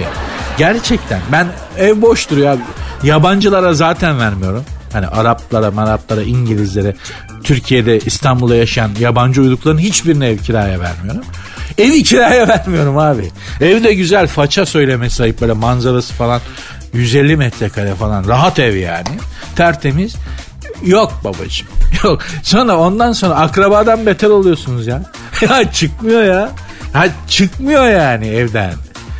Gerçekten 0.58 1.19
ben 1.32 1.47
ev 1.77 2.01
boş 2.01 2.30
duruyor. 2.30 2.58
Yabancılara 3.04 3.73
zaten 3.73 4.19
vermiyorum. 4.19 4.63
Hani 4.93 5.08
Araplara, 5.08 5.71
Maraplara, 5.71 6.21
İngilizlere, 6.21 6.95
Türkiye'de, 7.43 7.99
İstanbul'da 7.99 8.56
yaşayan 8.56 8.91
yabancı 8.99 9.41
uyrukların 9.41 9.77
hiçbirine 9.77 10.27
ev 10.27 10.38
kiraya 10.38 10.80
vermiyorum. 10.80 11.23
Evi 11.77 12.03
kiraya 12.03 12.47
vermiyorum 12.47 12.97
abi. 12.97 13.31
Ev 13.62 13.84
de 13.84 13.93
güzel 13.93 14.27
faça 14.27 14.65
söylemesi 14.65 15.23
ayıp 15.23 15.41
böyle 15.41 15.53
manzarası 15.53 16.13
falan 16.13 16.41
150 16.93 17.38
metrekare 17.38 17.95
falan 17.95 18.27
rahat 18.27 18.60
ev 18.60 18.75
yani. 18.75 19.07
Tertemiz. 19.55 20.15
Yok 20.86 21.13
babacığım. 21.23 21.67
Yok. 22.03 22.21
Sonra 22.43 22.77
ondan 22.77 23.12
sonra 23.12 23.36
akrabadan 23.36 24.05
beter 24.05 24.29
oluyorsunuz 24.29 24.88
ya. 24.88 25.03
ya 25.41 25.71
çıkmıyor 25.71 26.23
ya. 26.23 26.49
Ha 26.93 27.05
çıkmıyor 27.27 27.89
yani 27.89 28.27
evden. 28.27 28.73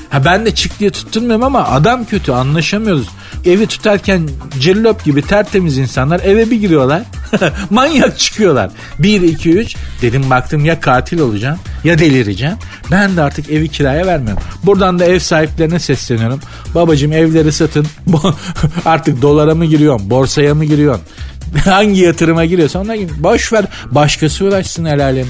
Ha 0.10 0.26
ben 0.26 0.46
de 0.46 0.56
çık 0.56 0.80
diye 0.80 0.90
tutturmuyorum 0.90 1.44
ama 1.44 1.64
adam 1.64 2.06
kötü 2.06 2.32
anlaşamıyoruz. 2.32 3.08
Evi 3.46 3.68
tutarken 3.68 4.30
cillop 4.60 5.04
gibi 5.04 5.22
tertemiz 5.22 5.78
insanlar 5.78 6.20
eve 6.20 6.52
bir 6.52 6.56
giriyorlar. 6.56 7.02
Manyak 7.70 8.20
çıkıyorlar. 8.20 8.72
1, 9.00 9.22
2, 9.22 9.50
3 9.50 9.76
dedim 10.02 10.30
baktım 10.30 10.66
ya 10.66 10.80
katil 10.80 11.20
olacağım 11.20 11.60
ya 11.84 12.00
delireceğim. 12.00 12.56
Ben 12.92 13.18
de 13.18 13.22
artık 13.22 13.50
evi 13.50 13.68
kiraya 13.68 14.06
vermiyorum. 14.06 14.44
Buradan 14.64 15.00
da 15.00 15.06
ev 15.06 15.20
sahiplerine 15.20 15.80
sesleniyorum. 15.80 16.40
Babacım 16.76 17.14
evleri 17.14 17.52
satın. 17.52 17.88
artık 18.86 19.22
dolara 19.22 19.56
mı 19.56 19.66
giriyorsun? 19.66 20.10
Borsaya 20.10 20.56
mı 20.56 20.66
giriyorsun? 20.66 21.04
Hangi 21.66 22.02
yatırıma 22.02 22.46
giriyorsa 22.46 22.80
ona 22.80 22.96
gir. 22.96 23.10
Boş 23.20 23.54
ver. 23.54 23.66
Başkası 23.92 24.46
uğraşsın 24.46 24.86
el 24.86 25.18
ya. 25.18 25.26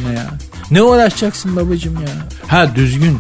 Ne 0.71 0.82
uğraşacaksın 0.82 1.56
babacım 1.56 1.93
ya? 1.93 2.10
Ha 2.47 2.76
düzgün 2.76 3.17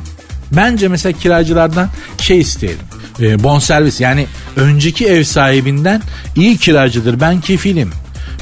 Bence 0.51 0.87
mesela 0.87 1.13
kiracılardan 1.13 1.89
şey 2.17 2.39
isteyelim. 2.39 2.85
E, 3.19 3.43
bonservis 3.43 4.01
yani 4.01 4.27
önceki 4.55 5.07
ev 5.07 5.23
sahibinden 5.23 6.01
iyi 6.35 6.57
kiracıdır 6.57 7.21
ben 7.21 7.41
kefilim. 7.41 7.91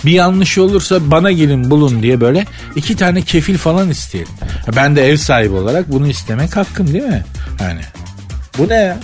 Bir 0.05 0.11
yanlış 0.11 0.57
olursa 0.57 1.11
bana 1.11 1.31
gelin 1.31 1.71
bulun 1.71 2.01
diye 2.01 2.21
böyle 2.21 2.45
iki 2.75 2.95
tane 2.95 3.21
kefil 3.21 3.57
falan 3.57 3.89
isteyelim. 3.89 4.33
Ben 4.75 4.95
de 4.95 5.09
ev 5.09 5.17
sahibi 5.17 5.53
olarak 5.53 5.91
bunu 5.91 6.07
istemek 6.07 6.55
hakkım 6.55 6.93
değil 6.93 7.03
mi? 7.03 7.23
Yani 7.61 7.81
bu 8.57 8.69
ne 8.69 8.75
ya? 8.75 8.97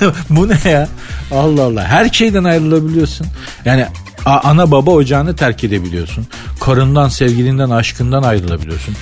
bu 0.30 0.48
ne 0.48 0.70
ya? 0.70 0.88
Allah 1.32 1.62
Allah. 1.62 1.84
Her 1.84 2.08
şeyden 2.08 2.44
ayrılabiliyorsun. 2.44 3.26
Yani 3.64 3.86
ana 4.24 4.70
baba 4.70 4.90
ocağını 4.90 5.36
terk 5.36 5.64
edebiliyorsun. 5.64 6.26
Karından, 6.60 7.08
sevgilinden, 7.08 7.70
aşkından 7.70 8.22
ayrılabiliyorsun. 8.22 8.94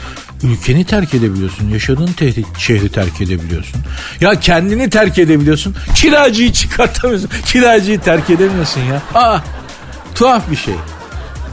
Ülkeni 0.43 0.85
terk 0.85 1.15
edebiliyorsun. 1.15 1.69
Yaşadığın 1.69 2.13
tehdit 2.13 2.59
şehri 2.59 2.89
terk 2.89 3.21
edebiliyorsun. 3.21 3.81
Ya 4.21 4.41
kendini 4.41 4.91
terk 4.91 5.19
edebiliyorsun. 5.19 5.77
Kiracıyı 5.95 6.53
çıkartamıyorsun. 6.53 7.31
Kiracıyı 7.47 8.01
terk 8.01 8.31
edemiyorsun 8.31 8.81
ya. 8.81 9.03
Aa 9.15 9.39
tuhaf 10.15 10.51
bir 10.51 10.57
şey. 10.57 10.75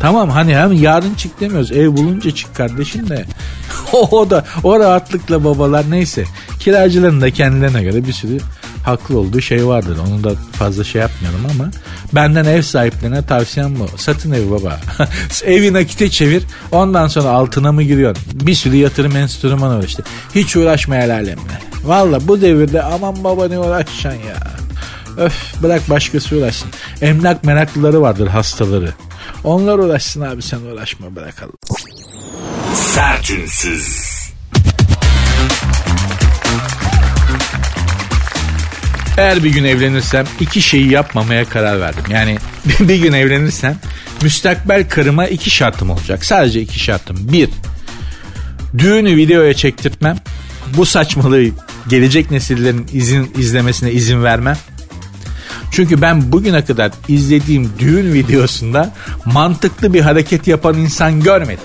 Tamam 0.02 0.30
hani 0.30 0.56
hem 0.56 0.74
yarın 0.74 1.13
çık 1.13 1.39
demiyoruz. 1.39 1.72
Ev 1.72 1.88
bulunca 1.88 2.32
çık 2.32 2.56
kardeşim 2.56 3.10
de. 3.10 3.26
o 3.94 4.30
da 4.30 4.46
o 4.63 4.80
rahatlıkla 4.80 5.44
babalar 5.44 5.91
neyse. 5.91 6.26
Kiracıların 6.60 7.22
da 7.22 7.32
kendilerine 7.32 7.84
göre 7.84 8.08
bir 8.08 8.13
sürü 8.13 8.38
haklı 8.84 9.20
olduğu 9.20 9.41
şey 9.41 9.67
vardır. 9.67 9.98
Onu 10.08 10.24
da 10.24 10.36
fazla 10.52 10.84
şey 10.84 11.02
yapmayalım 11.02 11.46
ama 11.46 11.72
benden 12.13 12.46
ev 12.46 12.62
sahiplerine 12.62 13.26
tavsiyem 13.26 13.80
bu. 13.80 13.98
Satın 13.98 14.32
evi 14.32 14.52
baba. 14.52 14.80
Evi 15.44 15.74
nakite 15.74 16.10
çevir. 16.10 16.44
Ondan 16.72 17.08
sonra 17.08 17.30
altına 17.30 17.72
mı 17.72 17.84
giriyorsun? 17.84 18.24
Bir 18.34 18.56
sürü 18.56 18.76
yatırım 18.76 19.15
enstrümanı 19.15 19.78
var 19.78 19.84
işte. 19.84 20.04
Hiç 20.36 20.56
uğraşma 20.56 20.96
el. 20.96 21.36
Valla 21.84 22.28
bu 22.28 22.41
devirde 22.41 22.84
aman 22.84 23.24
baba 23.24 23.48
ne 23.48 23.60
uğraşacaksın 23.60 24.22
ya. 24.28 24.38
Öf 25.17 25.63
bırak 25.63 25.89
başkası 25.89 26.36
uğraşsın. 26.36 26.70
Emlak 27.02 27.44
meraklıları 27.44 28.02
vardır 28.02 28.28
hastaları. 28.28 28.94
Onlar 29.44 29.78
uğraşsın 29.78 30.22
abi 30.22 30.41
sen 30.41 30.60
uğraşma 30.60 31.15
bırakalım. 31.15 31.54
Sertünsüz. 32.76 34.11
Eğer 39.17 39.43
bir 39.43 39.50
gün 39.50 39.63
evlenirsem 39.63 40.26
iki 40.39 40.62
şeyi 40.62 40.91
yapmamaya 40.91 41.45
karar 41.45 41.82
verdim. 41.82 42.04
Yani 42.10 42.38
bir 42.80 42.95
gün 42.95 43.13
evlenirsem 43.13 43.76
müstakbel 44.21 44.89
karıma 44.89 45.28
iki 45.28 45.50
şartım 45.50 45.89
olacak. 45.89 46.26
Sadece 46.26 46.62
iki 46.62 46.80
şartım. 46.80 47.17
Bir, 47.19 47.50
düğünü 48.78 49.15
videoya 49.15 49.54
çektirtmem. 49.54 50.17
Bu 50.78 50.86
saçmalığı 50.86 51.43
gelecek 51.89 52.32
nesillerin 52.32 52.88
izin 52.93 53.32
izlemesine 53.38 53.91
izin 53.91 54.24
vermem. 54.24 54.58
Çünkü 55.71 56.02
ben 56.02 56.32
bugüne 56.32 56.65
kadar 56.65 56.91
izlediğim 57.08 57.71
düğün 57.80 58.13
videosunda 58.13 58.93
mantıklı 59.26 59.93
bir 59.93 60.02
hareket 60.02 60.47
yapan 60.47 60.78
insan 60.78 61.19
görmedim. 61.19 61.63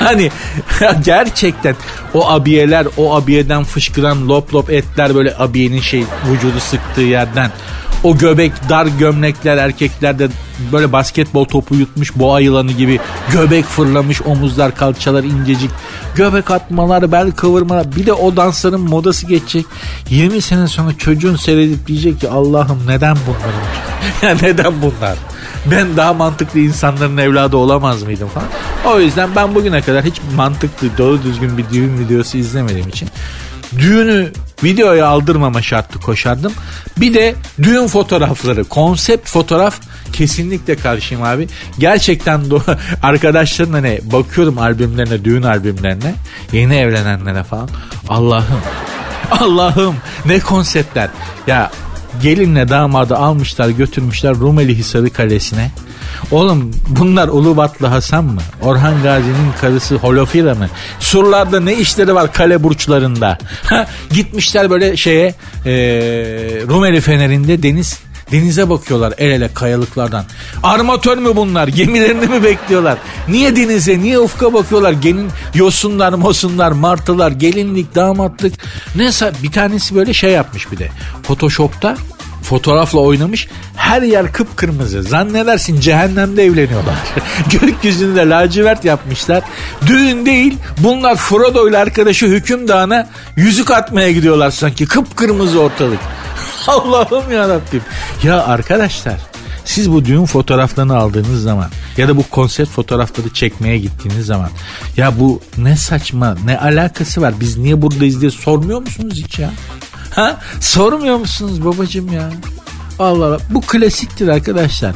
Hani 0.00 0.30
gerçekten 1.04 1.76
o 2.14 2.28
abiyeler 2.28 2.86
o 2.96 3.14
abiyeden 3.14 3.64
fışkıran 3.64 4.28
lop 4.28 4.54
lop 4.54 4.70
etler 4.70 5.14
böyle 5.14 5.36
abiyenin 5.38 5.80
şey 5.80 6.04
vücudu 6.30 6.60
sıktığı 6.60 7.00
yerden. 7.00 7.50
O 8.04 8.18
göbek 8.18 8.52
dar 8.68 8.86
gömlekler 8.86 9.56
erkeklerde 9.56 10.28
böyle 10.72 10.92
basketbol 10.92 11.44
topu 11.44 11.74
yutmuş 11.74 12.18
boğa 12.18 12.40
yılanı 12.40 12.72
gibi 12.72 13.00
göbek 13.32 13.64
fırlamış 13.64 14.22
omuzlar 14.22 14.74
kalçalar 14.74 15.24
incecik. 15.24 15.70
Göbek 16.16 16.50
atmalar 16.50 17.12
bel 17.12 17.30
kıvırmalar. 17.30 17.96
Bir 17.96 18.06
de 18.06 18.12
o 18.12 18.36
dansların 18.36 18.80
modası 18.80 19.26
geçecek. 19.26 19.66
20 20.10 20.40
sene 20.40 20.68
sonra 20.68 20.98
çocuğun 20.98 21.36
seyredip 21.36 21.86
diyecek 21.86 22.20
ki 22.20 22.28
Allah'ım 22.28 22.82
neden 22.86 23.16
bunlar 23.26 23.54
ya 24.30 24.38
neden 24.42 24.82
bunlar 24.82 25.16
ben 25.66 25.96
daha 25.96 26.14
mantıklı 26.14 26.60
insanların 26.60 27.16
evladı 27.16 27.56
olamaz 27.56 28.02
mıydım 28.02 28.28
falan. 28.28 28.48
O 28.94 29.00
yüzden 29.00 29.30
ben 29.36 29.54
bugüne 29.54 29.82
kadar 29.82 30.04
hiç 30.04 30.20
mantıklı 30.36 30.98
doğru 30.98 31.22
düzgün 31.22 31.58
bir 31.58 31.64
düğün 31.70 31.98
videosu 31.98 32.38
izlemediğim 32.38 32.88
için 32.88 33.08
düğünü 33.78 34.32
videoya 34.64 35.06
aldırmama 35.06 35.62
şartı 35.62 35.98
koşardım. 36.00 36.52
Bir 36.96 37.14
de 37.14 37.34
düğün 37.62 37.86
fotoğrafları, 37.86 38.64
konsept 38.64 39.28
fotoğraf 39.28 39.80
kesinlikle 40.12 40.76
karşıyım 40.76 41.22
abi. 41.22 41.48
Gerçekten 41.78 42.40
do- 42.40 42.76
arkadaşlarım 43.02 43.72
hani 43.72 44.00
bakıyorum 44.02 44.58
albümlerine, 44.58 45.24
düğün 45.24 45.42
albümlerine, 45.42 46.14
yeni 46.52 46.76
evlenenlere 46.76 47.42
falan. 47.42 47.68
Allah'ım, 48.08 48.60
Allah'ım 49.30 49.96
ne 50.26 50.40
konseptler. 50.40 51.10
Ya 51.46 51.70
gelinle 52.22 52.68
damadı 52.68 53.16
almışlar 53.16 53.68
götürmüşler 53.68 54.34
Rumeli 54.34 54.78
Hisarı 54.78 55.10
Kalesi'ne. 55.10 55.70
Oğlum 56.30 56.70
bunlar 56.88 57.28
Ulubatlı 57.28 57.86
Hasan 57.86 58.24
mı? 58.24 58.40
Orhan 58.62 59.02
Gazi'nin 59.02 59.52
karısı 59.60 59.94
Holofira 59.94 60.54
mı? 60.54 60.68
Surlarda 61.00 61.60
ne 61.60 61.74
işleri 61.74 62.14
var 62.14 62.32
kale 62.32 62.62
burçlarında? 62.62 63.38
Gitmişler 64.12 64.70
böyle 64.70 64.96
şeye 64.96 65.34
e, 65.66 65.72
Rumeli 66.68 67.00
Feneri'nde 67.00 67.62
deniz 67.62 68.00
Denize 68.32 68.70
bakıyorlar 68.70 69.14
el 69.18 69.30
ele 69.30 69.54
kayalıklardan. 69.54 70.24
Armatör 70.62 71.18
mü 71.18 71.36
bunlar? 71.36 71.68
Gemilerini 71.68 72.26
mi 72.26 72.44
bekliyorlar? 72.44 72.98
Niye 73.28 73.56
denize, 73.56 73.98
niye 73.98 74.18
ufka 74.18 74.52
bakıyorlar? 74.54 74.92
Gelin 74.92 75.28
yosunlar, 75.54 76.12
mosunlar, 76.12 76.72
martılar, 76.72 77.30
gelinlik, 77.30 77.94
damatlık. 77.94 78.52
Neyse 78.96 79.32
bir 79.42 79.52
tanesi 79.52 79.94
böyle 79.94 80.14
şey 80.14 80.30
yapmış 80.30 80.72
bir 80.72 80.78
de. 80.78 80.88
Photoshop'ta 81.22 81.96
fotoğrafla 82.42 83.00
oynamış. 83.00 83.48
Her 83.76 84.02
yer 84.02 84.32
kıpkırmızı. 84.32 85.02
Zannedersin 85.02 85.80
cehennemde 85.80 86.44
evleniyorlar. 86.44 86.94
Gökyüzünde 87.60 88.28
lacivert 88.28 88.84
yapmışlar. 88.84 89.42
Düğün 89.86 90.26
değil 90.26 90.56
bunlar 90.78 91.16
Frodo 91.16 91.68
ile 91.68 91.78
arkadaşı 91.78 92.26
hükümdana 92.26 93.08
yüzük 93.36 93.70
atmaya 93.70 94.12
gidiyorlar 94.12 94.50
sanki. 94.50 94.86
Kıpkırmızı 94.86 95.60
ortalık. 95.60 95.98
Allah'ım 96.66 97.32
ya 97.32 97.48
Rabbim. 97.48 97.82
Ya 98.22 98.44
arkadaşlar 98.44 99.16
siz 99.64 99.90
bu 99.90 100.04
düğün 100.04 100.24
fotoğraflarını 100.24 100.96
aldığınız 100.96 101.42
zaman 101.42 101.70
ya 101.96 102.08
da 102.08 102.16
bu 102.16 102.22
konsept 102.22 102.70
fotoğrafları 102.70 103.34
çekmeye 103.34 103.78
gittiğiniz 103.78 104.26
zaman 104.26 104.50
ya 104.96 105.20
bu 105.20 105.40
ne 105.58 105.76
saçma 105.76 106.36
ne 106.44 106.58
alakası 106.58 107.22
var 107.22 107.34
biz 107.40 107.56
niye 107.58 107.82
buradayız 107.82 108.20
diye 108.20 108.30
sormuyor 108.30 108.80
musunuz 108.80 109.14
hiç 109.24 109.38
ya? 109.38 109.50
Ha? 110.10 110.40
Sormuyor 110.60 111.16
musunuz 111.16 111.64
babacım 111.64 112.12
ya? 112.12 112.30
Allah 112.98 113.26
Allah. 113.26 113.38
Bu 113.50 113.60
klasiktir 113.60 114.28
arkadaşlar. 114.28 114.94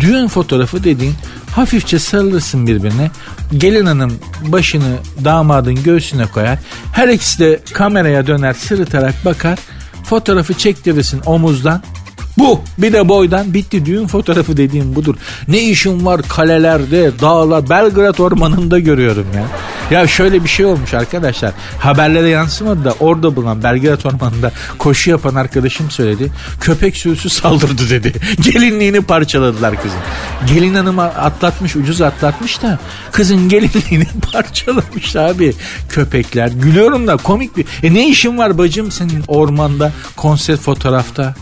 Düğün 0.00 0.28
fotoğrafı 0.28 0.84
dediğin 0.84 1.14
hafifçe 1.50 1.98
sarılırsın 1.98 2.66
birbirine. 2.66 3.10
Gelin 3.56 3.86
hanım 3.86 4.18
başını 4.46 4.96
damadın 5.24 5.82
göğsüne 5.82 6.26
koyar. 6.26 6.58
Her 6.92 7.08
ikisi 7.08 7.38
de 7.38 7.60
kameraya 7.72 8.26
döner 8.26 8.52
sırıtarak 8.52 9.24
bakar. 9.24 9.58
Fotoğrafı 10.12 10.54
çektirirsin 10.54 11.20
omuzdan. 11.26 11.82
Bu 12.38 12.60
bir 12.78 12.92
de 12.92 13.08
boydan 13.08 13.54
bitti 13.54 13.86
düğün 13.86 14.06
fotoğrafı 14.06 14.56
dediğim 14.56 14.94
budur. 14.94 15.14
Ne 15.48 15.62
işim 15.62 16.06
var 16.06 16.22
kalelerde, 16.28 17.10
dağlar, 17.20 17.70
Belgrad 17.70 18.18
ormanında 18.18 18.78
görüyorum 18.78 19.26
ya. 19.34 19.44
Ya 19.92 20.06
şöyle 20.06 20.44
bir 20.44 20.48
şey 20.48 20.66
olmuş 20.66 20.94
arkadaşlar. 20.94 21.52
Haberlere 21.78 22.28
yansımadı 22.28 22.84
da 22.84 22.94
orada 23.00 23.36
bulunan 23.36 23.62
Belgrad 23.62 24.04
ormanında 24.04 24.52
koşu 24.78 25.10
yapan 25.10 25.34
arkadaşım 25.34 25.90
söyledi. 25.90 26.32
Köpek 26.60 26.96
sürüsü 26.96 27.30
saldırdı 27.30 27.90
dedi. 27.90 28.12
Gelinliğini 28.42 29.00
parçaladılar 29.00 29.82
kızın. 29.82 29.98
Gelin 30.46 30.74
hanım 30.74 30.98
atlatmış 30.98 31.76
ucuz 31.76 32.00
atlatmış 32.00 32.62
da 32.62 32.78
kızın 33.12 33.48
gelinliğini 33.48 34.06
parçalamış 34.32 35.16
abi. 35.16 35.54
Köpekler 35.88 36.48
gülüyorum 36.48 37.06
da 37.06 37.16
komik 37.16 37.56
bir. 37.56 37.66
E 37.82 37.94
ne 37.94 38.08
işin 38.08 38.38
var 38.38 38.58
bacım 38.58 38.90
senin 38.90 39.24
ormanda 39.28 39.92
konsept 40.16 40.62
fotoğrafta? 40.62 41.34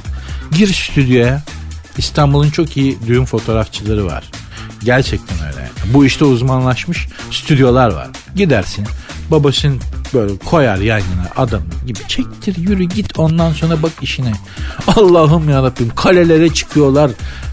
Gir 0.52 0.74
stüdyoya. 0.74 1.42
İstanbul'un 1.98 2.50
çok 2.50 2.76
iyi 2.76 2.98
düğün 3.06 3.24
fotoğrafçıları 3.24 4.06
var. 4.06 4.24
Gerçekten 4.84 5.38
öyle. 5.46 5.70
Bu 5.94 6.06
işte 6.06 6.24
uzmanlaşmış 6.24 7.08
stüdyolar 7.30 7.88
var. 7.92 8.08
Gidersin 8.36 8.86
babasını 9.30 9.76
böyle 10.14 10.38
koyar 10.38 10.76
yan 10.76 10.98
yana 10.98 11.28
adam 11.36 11.62
gibi 11.86 11.98
çektir 12.08 12.56
yürü 12.56 12.84
git 12.84 13.18
ondan 13.18 13.52
sonra 13.52 13.82
bak 13.82 13.92
işine. 14.02 14.32
Allah'ım 14.86 15.48
yarabbim 15.48 15.90
kalelere 15.96 16.54
çıkıyorlar 16.54 17.10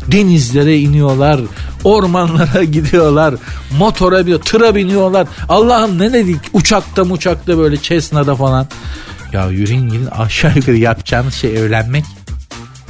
denizlere 0.08 0.78
iniyorlar 0.78 1.42
ormanlara 1.84 2.64
gidiyorlar 2.72 3.36
motora 3.78 4.26
biniyor 4.26 4.42
tıra 4.42 4.76
biniyorlar 4.76 5.28
Allah'ım 5.50 6.00
ne 6.00 6.14
dedik 6.14 6.40
uçakta 6.54 7.02
uçakta 7.02 7.58
böyle 7.58 7.82
Cessna'da 7.82 8.36
falan. 8.36 8.68
Ya 9.34 9.50
yürüyün 9.50 9.90
gidin 9.90 10.06
aşağı 10.06 10.56
yukarı 10.56 10.78
yapacağınız 10.78 11.34
şey 11.34 11.58
evlenmek 11.58 12.04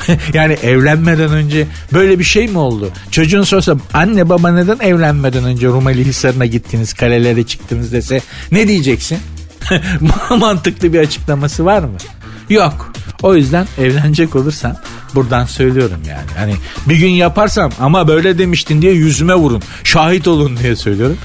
yani 0.34 0.54
evlenmeden 0.54 1.32
önce 1.32 1.68
böyle 1.94 2.20
bir 2.20 2.24
şey 2.24 2.48
mi 2.48 2.58
oldu? 2.58 2.92
Çocuğun 3.12 3.44
sorsa 3.44 3.76
anne 3.94 4.30
baba 4.30 4.52
neden 4.52 4.80
evlenmeden 4.80 5.44
önce 5.44 5.68
Rumeli 5.68 6.06
Hisarı'na 6.06 6.46
gittiniz 6.46 6.94
kalelere 6.94 7.44
çıktınız 7.44 7.92
dese 7.92 8.22
ne 8.52 8.68
diyeceksin? 8.68 9.20
Mantıklı 10.40 10.94
bir 10.94 11.00
açıklaması 11.00 11.66
var 11.66 11.84
mı? 11.84 11.98
Yok. 12.50 12.94
O 13.24 13.36
yüzden 13.36 13.68
evlenecek 13.78 14.36
olursam 14.36 14.76
buradan 15.16 15.46
söylüyorum 15.46 16.00
yani. 16.10 16.30
Hani 16.38 16.56
bir 16.90 16.96
gün 16.96 17.10
yaparsam 17.10 17.72
ama 17.80 18.08
böyle 18.08 18.38
demiştin 18.38 18.82
diye 18.82 18.94
yüzüme 18.94 19.36
vurun. 19.36 19.62
Şahit 19.84 20.28
olun 20.28 20.58
diye 20.58 20.76
söylüyorum. 20.76 21.18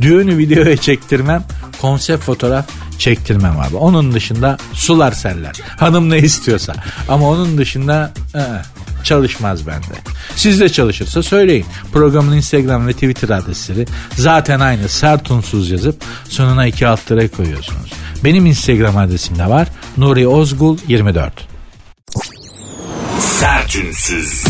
Düğünü 0.00 0.38
videoya 0.38 0.76
çektirmem. 0.76 1.44
Konsept 1.80 2.24
fotoğraf 2.24 2.66
çektirmem 2.98 3.60
abi. 3.60 3.76
Onun 3.76 4.12
dışında 4.12 4.58
sular 4.72 5.12
serler. 5.12 5.56
Hanım 5.76 6.10
ne 6.10 6.18
istiyorsa. 6.18 6.74
Ama 7.08 7.28
onun 7.28 7.58
dışında 7.58 8.12
ı 8.34 8.62
çalışmaz 9.04 9.66
bende. 9.66 9.94
Sizde 10.36 10.68
çalışırsa 10.68 11.22
söyleyin. 11.22 11.66
Programın 11.92 12.36
Instagram 12.36 12.86
ve 12.86 12.92
Twitter 12.92 13.28
adresleri 13.28 13.86
zaten 14.16 14.60
aynı 14.60 14.88
sert 14.88 15.30
unsuz 15.30 15.70
yazıp 15.70 16.04
sonuna 16.28 16.66
iki 16.66 16.86
alt 16.86 17.10
lira 17.10 17.28
koyuyorsunuz. 17.28 17.92
Benim 18.24 18.46
Instagram 18.46 18.96
adresim 18.96 19.38
de 19.38 19.46
var. 19.46 19.68
Nuri 19.96 20.28
Ozgul 20.28 20.78
24. 20.88 21.48
Sertünsüz. 23.20 24.44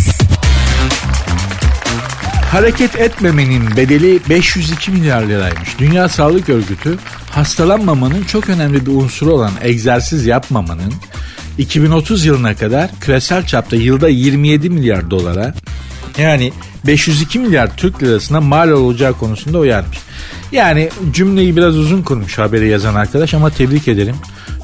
Hareket 2.50 2.96
etmemenin 2.96 3.76
bedeli 3.76 4.20
502 4.28 4.90
milyar 4.90 5.22
liraymış. 5.22 5.78
Dünya 5.78 6.08
Sağlık 6.08 6.48
Örgütü 6.48 6.98
hastalanmamanın 7.38 8.22
çok 8.22 8.48
önemli 8.48 8.86
bir 8.86 8.90
unsuru 8.90 9.32
olan 9.32 9.52
egzersiz 9.62 10.26
yapmamanın 10.26 10.92
2030 11.58 12.26
yılına 12.26 12.54
kadar 12.54 12.90
küresel 13.00 13.46
çapta 13.46 13.76
yılda 13.76 14.08
27 14.08 14.70
milyar 14.70 15.10
dolara 15.10 15.54
yani 16.18 16.52
502 16.86 17.38
milyar 17.38 17.76
Türk 17.76 18.02
lirasına 18.02 18.40
mal 18.40 18.68
olacağı 18.68 19.12
konusunda 19.12 19.58
uyarmış. 19.58 19.98
Yani 20.52 20.90
cümleyi 21.12 21.56
biraz 21.56 21.76
uzun 21.76 22.02
kurmuş 22.02 22.38
haberi 22.38 22.68
yazan 22.68 22.94
arkadaş 22.94 23.34
ama 23.34 23.50
tebrik 23.50 23.88
ederim. 23.88 24.16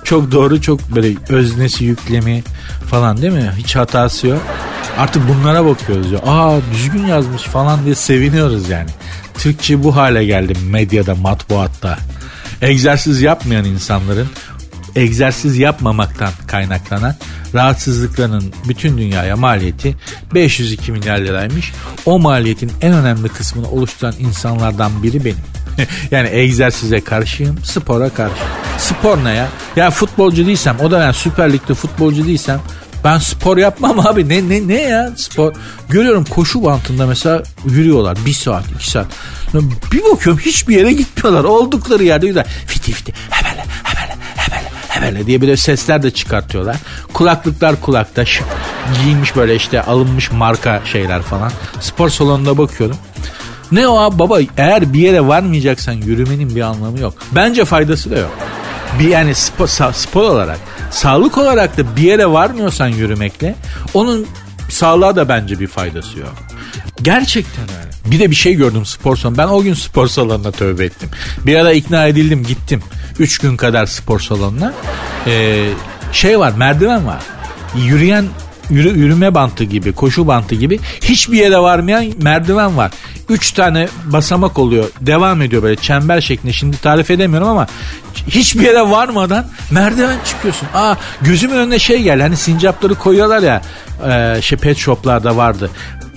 Çok 0.04 0.32
doğru 0.32 0.60
çok 0.60 0.94
böyle 0.94 1.14
öznesi 1.28 1.84
yüklemi 1.84 2.42
falan 2.90 3.22
değil 3.22 3.32
mi? 3.32 3.52
Hiç 3.56 3.76
hatası 3.76 4.26
yok. 4.26 4.42
Artık 4.98 5.22
bunlara 5.28 5.64
bakıyoruz 5.64 6.12
ya. 6.12 6.18
Aa 6.18 6.58
düzgün 6.72 7.06
yazmış 7.06 7.42
falan 7.42 7.84
diye 7.84 7.94
seviniyoruz 7.94 8.68
yani. 8.68 8.90
Türkçe 9.38 9.84
bu 9.84 9.96
hale 9.96 10.24
geldi 10.24 10.52
medyada, 10.70 11.14
matbuatta. 11.14 11.98
Egzersiz 12.64 13.22
yapmayan 13.22 13.64
insanların 13.64 14.28
egzersiz 14.96 15.58
yapmamaktan 15.58 16.32
kaynaklanan 16.46 17.14
rahatsızlıklarının 17.54 18.52
bütün 18.68 18.98
dünyaya 18.98 19.36
maliyeti 19.36 19.96
502 20.34 20.92
milyar 20.92 21.18
liraymış. 21.18 21.72
O 22.06 22.18
maliyetin 22.18 22.72
en 22.80 22.92
önemli 22.92 23.28
kısmını 23.28 23.70
oluşturan 23.70 24.14
insanlardan 24.18 25.02
biri 25.02 25.24
benim. 25.24 25.44
yani 26.10 26.28
egzersize 26.32 27.00
karşıyım, 27.00 27.58
spora 27.64 28.10
karşı. 28.10 28.42
Spor 28.78 29.24
ne 29.24 29.32
ya? 29.32 29.48
Ya 29.76 29.90
futbolcu 29.90 30.46
değilsem, 30.46 30.76
o 30.80 30.90
da 30.90 31.02
yani 31.02 31.14
Süper 31.14 31.52
Lig'de 31.52 31.74
futbolcu 31.74 32.26
değilsem 32.26 32.60
ben 33.04 33.18
spor 33.18 33.56
yapmam 33.56 34.06
abi. 34.06 34.28
Ne 34.28 34.48
ne 34.48 34.68
ne 34.68 34.82
ya 34.82 35.12
spor? 35.16 35.52
Görüyorum 35.88 36.24
koşu 36.24 36.64
bantında 36.64 37.06
mesela 37.06 37.42
yürüyorlar. 37.64 38.18
Bir 38.26 38.32
saat, 38.32 38.64
iki 38.74 38.90
saat. 38.90 39.06
Bir 39.92 40.04
bakıyorum 40.04 40.42
hiçbir 40.44 40.76
yere 40.76 40.92
gitmiyorlar. 40.92 41.44
Oldukları 41.44 42.04
yerde 42.04 42.26
güzel. 42.26 42.44
Fiti 42.66 42.92
fiti. 42.92 43.12
Hebele, 43.30 43.64
hebele, 43.82 44.16
hebele, 44.36 44.70
hebele 44.88 45.26
diye 45.26 45.40
böyle 45.40 45.56
sesler 45.56 46.02
de 46.02 46.10
çıkartıyorlar. 46.10 46.76
Kulaklıklar 47.12 47.80
kulakta. 47.80 48.24
Giymiş 49.02 49.36
böyle 49.36 49.54
işte 49.54 49.82
alınmış 49.82 50.32
marka 50.32 50.82
şeyler 50.84 51.22
falan. 51.22 51.52
Spor 51.80 52.08
salonunda 52.08 52.58
bakıyorum. 52.58 52.96
Ne 53.72 53.88
o 53.88 53.98
abi 53.98 54.18
baba 54.18 54.38
eğer 54.56 54.92
bir 54.92 54.98
yere 54.98 55.26
varmayacaksan 55.26 55.92
yürümenin 55.92 56.56
bir 56.56 56.60
anlamı 56.60 57.00
yok. 57.00 57.14
Bence 57.32 57.64
faydası 57.64 58.10
da 58.10 58.18
yok. 58.18 58.30
Bir 58.98 59.08
yani 59.08 59.34
spor, 59.34 59.66
spor 59.92 60.22
olarak 60.22 60.58
sağlık 60.94 61.38
olarak 61.38 61.78
da 61.78 61.96
bir 61.96 62.02
yere 62.02 62.26
varmıyorsan 62.26 62.88
yürümekle 62.88 63.54
onun 63.94 64.26
sağlığa 64.70 65.16
da 65.16 65.28
bence 65.28 65.60
bir 65.60 65.66
faydası 65.66 66.18
yok. 66.18 66.34
Gerçekten 67.02 67.64
öyle. 67.64 68.12
Bir 68.12 68.18
de 68.18 68.30
bir 68.30 68.36
şey 68.36 68.54
gördüm 68.54 68.86
spor 68.86 69.16
salonu. 69.16 69.38
Ben 69.38 69.46
o 69.46 69.62
gün 69.62 69.74
spor 69.74 70.06
salonuna 70.06 70.50
tövbe 70.50 70.84
ettim. 70.84 71.08
Bir 71.46 71.56
ara 71.56 71.72
ikna 71.72 72.06
edildim 72.06 72.44
gittim. 72.44 72.82
Üç 73.18 73.38
gün 73.38 73.56
kadar 73.56 73.86
spor 73.86 74.20
salonuna. 74.20 74.72
Ee, 75.26 75.68
şey 76.12 76.38
var 76.38 76.52
merdiven 76.52 77.06
var. 77.06 77.22
Yürüyen 77.76 78.26
yürü, 78.70 78.98
yürüme 78.98 79.34
bantı 79.34 79.64
gibi, 79.64 79.92
koşu 79.92 80.26
bantı 80.26 80.54
gibi 80.54 80.80
hiçbir 81.02 81.38
yere 81.38 81.58
varmayan 81.58 82.06
merdiven 82.22 82.76
var. 82.76 82.92
Üç 83.28 83.52
tane 83.52 83.88
basamak 84.04 84.58
oluyor. 84.58 84.84
Devam 85.00 85.42
ediyor 85.42 85.62
böyle 85.62 85.76
çember 85.76 86.20
şeklinde. 86.20 86.52
Şimdi 86.52 86.80
tarif 86.80 87.10
edemiyorum 87.10 87.48
ama 87.48 87.66
hiçbir 88.28 88.60
yere 88.60 88.90
varmadan 88.90 89.46
merdiven 89.70 90.16
çıkıyorsun. 90.26 90.68
Aa 90.74 90.94
gözümün 91.20 91.56
önüne 91.56 91.78
şey 91.78 92.02
geldi. 92.02 92.22
Hani 92.22 92.36
sincapları 92.36 92.94
koyuyorlar 92.94 93.42
ya 93.42 93.62
e, 94.08 94.42
şey 94.42 94.58
pet 94.58 94.76
shoplarda 94.76 95.36
vardı 95.36 95.70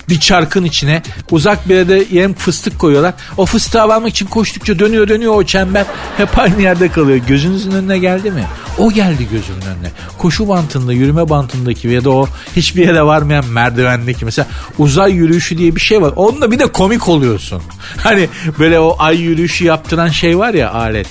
bir 0.08 0.20
çarkın 0.20 0.64
içine 0.64 1.02
uzak 1.30 1.68
bir 1.68 1.74
yerde 1.74 2.04
yem 2.10 2.34
fıstık 2.34 2.78
koyuyorlar. 2.78 3.14
O 3.36 3.46
fıstığı 3.46 3.82
almak 3.82 4.08
için 4.08 4.26
koştukça 4.26 4.78
dönüyor 4.78 5.08
dönüyor 5.08 5.34
o 5.34 5.44
çember 5.44 5.84
hep 6.16 6.38
aynı 6.38 6.62
yerde 6.62 6.88
kalıyor. 6.88 7.18
Gözünüzün 7.18 7.70
önüne 7.70 7.98
geldi 7.98 8.30
mi? 8.30 8.44
O 8.78 8.92
geldi 8.92 9.28
gözümün 9.32 9.60
önüne. 9.60 9.90
Koşu 10.18 10.48
bantında, 10.48 10.92
yürüme 10.92 11.28
bantındaki 11.28 11.88
ya 11.88 12.04
da 12.04 12.10
o 12.10 12.28
hiçbir 12.56 12.86
yere 12.86 13.02
varmayan 13.02 13.44
merdivendeki 13.44 14.24
mesela 14.24 14.48
uzay 14.78 15.12
yürüyüşü 15.12 15.58
diye 15.58 15.76
bir 15.76 15.80
şey 15.80 16.02
var. 16.02 16.12
Onunla 16.16 16.50
bir 16.50 16.58
de 16.58 16.66
komik 16.66 17.08
oluyorsun. 17.08 17.62
Hani 17.96 18.28
böyle 18.58 18.80
o 18.80 18.96
ay 18.98 19.20
yürüyüşü 19.20 19.64
yaptıran 19.64 20.08
şey 20.08 20.38
var 20.38 20.54
ya 20.54 20.72
alet 20.72 21.06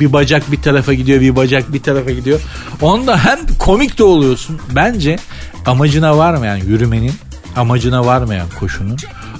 bir 0.00 0.12
bacak 0.12 0.52
bir 0.52 0.62
tarafa 0.62 0.94
gidiyor 0.94 1.20
bir 1.20 1.36
bacak 1.36 1.72
bir 1.72 1.82
tarafa 1.82 2.10
gidiyor. 2.10 2.40
Onda 2.82 3.24
hem 3.24 3.38
komik 3.58 3.98
de 3.98 4.04
oluyorsun. 4.04 4.60
Bence 4.74 5.18
amacına 5.66 6.18
varmayan 6.18 6.56
yürümenin 6.56 7.12
amacına 7.60 8.06
varmayan 8.06 8.48
koşunun, 8.60 8.96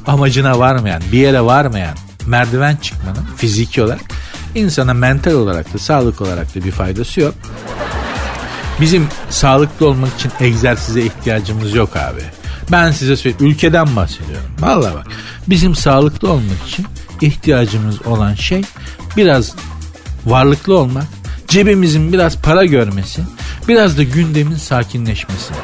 amacına 0.06 0.58
varmayan, 0.58 1.02
bir 1.12 1.18
yere 1.18 1.40
varmayan 1.40 1.96
merdiven 2.26 2.76
çıkmanın 2.76 3.26
fiziki 3.36 3.82
olarak 3.82 4.00
insana 4.54 4.94
mental 4.94 5.32
olarak 5.32 5.74
da 5.74 5.78
sağlık 5.78 6.20
olarak 6.20 6.54
da 6.54 6.64
bir 6.64 6.70
faydası 6.70 7.20
yok. 7.20 7.34
Bizim 8.80 9.08
sağlıklı 9.30 9.86
olmak 9.88 10.14
için 10.14 10.32
egzersize 10.40 11.02
ihtiyacımız 11.02 11.74
yok 11.74 11.96
abi. 11.96 12.20
Ben 12.72 12.90
size 12.90 13.16
söyleyeyim 13.16 13.52
ülkeden 13.52 13.96
bahsediyorum. 13.96 14.50
Vallahi 14.60 14.94
bak 14.94 15.06
bizim 15.48 15.74
sağlıklı 15.74 16.32
olmak 16.32 16.66
için 16.68 16.86
ihtiyacımız 17.20 18.06
olan 18.06 18.34
şey 18.34 18.62
biraz 19.16 19.54
varlıklı 20.26 20.78
olmak, 20.78 21.04
cebimizin 21.48 22.12
biraz 22.12 22.36
para 22.36 22.64
görmesi, 22.64 23.22
biraz 23.68 23.98
da 23.98 24.02
gündemin 24.02 24.56
sakinleşmesi. 24.56 25.54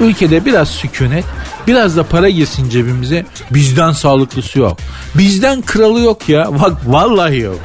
Ülkede 0.00 0.44
biraz 0.44 0.68
sükunet, 0.68 1.24
biraz 1.66 1.96
da 1.96 2.02
para 2.02 2.30
girsin 2.30 2.68
cebimize. 2.68 3.26
Bizden 3.50 3.92
sağlıklısı 3.92 4.58
yok. 4.58 4.78
Bizden 5.14 5.62
kralı 5.62 6.00
yok 6.00 6.28
ya. 6.28 6.60
Bak 6.60 6.72
vallahi 6.86 7.38
yok. 7.38 7.60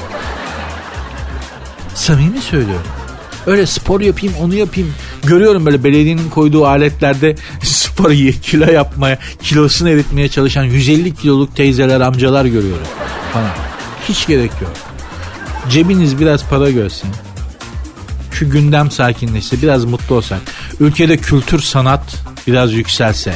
Samimi 1.96 2.42
söylüyorum. 2.42 2.88
Öyle 3.48 3.66
spor 3.66 4.02
yapayım 4.02 4.36
onu 4.42 4.56
yapayım. 4.56 4.94
Görüyorum 5.24 5.66
böyle 5.66 5.84
belediyenin 5.84 6.30
koyduğu 6.30 6.68
aletlerde 6.68 7.36
spor 7.64 8.12
kilo 8.42 8.72
yapmaya, 8.72 9.20
kilosunu 9.44 9.90
eritmeye 9.90 10.30
çalışan 10.30 10.64
150 10.64 11.16
kiloluk 11.16 11.56
teyzeler, 11.56 12.02
amcalar 12.02 12.46
görüyorum 12.46 12.88
falan. 13.34 13.52
Hiç 14.10 14.28
gerek 14.28 14.52
yok. 14.62 14.74
Cebiniz 15.70 16.20
biraz 16.20 16.46
para 16.50 16.72
görsün 16.72 17.10
şu 18.36 18.50
gündem 18.50 18.92
sakinleşse, 18.92 19.62
biraz 19.62 19.86
mutlu 19.86 20.16
olsak, 20.16 20.40
ülkede 20.80 21.18
kültür, 21.18 21.60
sanat 21.60 22.24
biraz 22.48 22.74
yükselse, 22.74 23.36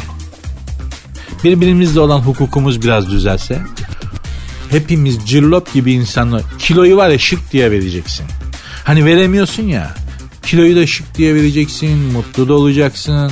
birbirimizle 1.43 1.99
olan 1.99 2.19
hukukumuz 2.19 2.81
biraz 2.81 3.11
düzelse, 3.11 3.61
hepimiz 4.69 5.17
cillop 5.25 5.73
gibi 5.73 5.93
insanlar, 5.93 6.41
kiloyu 6.59 6.97
var 6.97 7.09
ya 7.09 7.19
şık 7.19 7.51
diye 7.51 7.71
vereceksin. 7.71 8.25
Hani 8.83 9.05
veremiyorsun 9.05 9.63
ya, 9.63 9.95
kiloyu 10.43 10.75
da 10.75 10.87
şık 10.87 11.15
diye 11.15 11.35
vereceksin, 11.35 11.97
mutlu 11.97 12.47
da 12.47 12.53
olacaksın. 12.53 13.31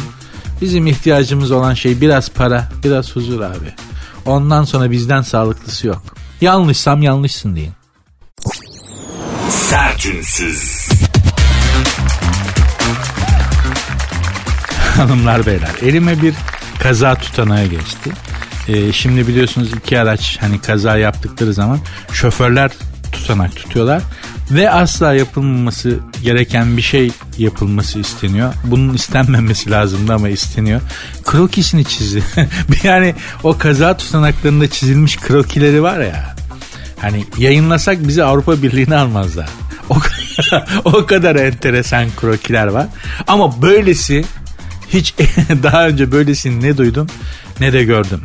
Bizim 0.61 0.87
ihtiyacımız 0.87 1.51
olan 1.51 1.73
şey 1.73 2.01
biraz 2.01 2.29
para, 2.29 2.69
biraz 2.83 3.15
huzur 3.15 3.41
abi. 3.41 3.73
Ondan 4.25 4.63
sonra 4.63 4.91
bizden 4.91 5.21
sağlıklısı 5.21 5.87
yok. 5.87 6.03
Yanlışsam 6.41 7.03
yanlışsın 7.03 7.55
deyin. 7.55 7.73
Sertünsüz. 9.49 10.89
Hanımlar 14.97 15.45
beyler 15.45 15.69
elime 15.81 16.21
bir 16.21 16.33
kaza 16.79 17.15
tutanağı 17.15 17.65
geçti. 17.65 18.11
Ee, 18.67 18.93
şimdi 18.93 19.27
biliyorsunuz 19.27 19.73
iki 19.73 19.99
araç 19.99 20.37
hani 20.41 20.61
kaza 20.61 20.97
yaptıkları 20.97 21.53
zaman 21.53 21.79
şoförler 22.13 22.71
tutanak 23.11 23.55
tutuyorlar 23.55 24.01
ve 24.51 24.71
asla 24.71 25.13
yapılmaması 25.13 25.99
gereken 26.23 26.77
bir 26.77 26.81
şey 26.81 27.11
yapılması 27.37 27.99
isteniyor. 27.99 28.53
Bunun 28.63 28.93
istenmemesi 28.93 29.71
lazımdı 29.71 30.13
ama 30.13 30.29
isteniyor. 30.29 30.81
Krokisini 31.25 31.85
çizdi. 31.85 32.23
yani 32.83 33.15
o 33.43 33.57
kaza 33.57 33.97
tutanaklarında 33.97 34.69
çizilmiş 34.69 35.17
krokileri 35.17 35.83
var 35.83 35.99
ya. 35.99 36.35
Hani 37.01 37.25
yayınlasak 37.37 38.07
bizi 38.07 38.23
Avrupa 38.23 38.61
Birliği'ne 38.63 38.95
almazlar. 38.95 39.49
O, 39.89 39.97
o 40.85 41.05
kadar 41.05 41.35
enteresan 41.35 42.07
krokiler 42.21 42.67
var. 42.67 42.87
Ama 43.27 43.61
böylesi 43.61 44.25
hiç 44.93 45.13
daha 45.63 45.87
önce 45.87 46.11
böylesini 46.11 46.63
ne 46.63 46.77
duydum 46.77 47.07
ne 47.59 47.73
de 47.73 47.83
gördüm. 47.83 48.21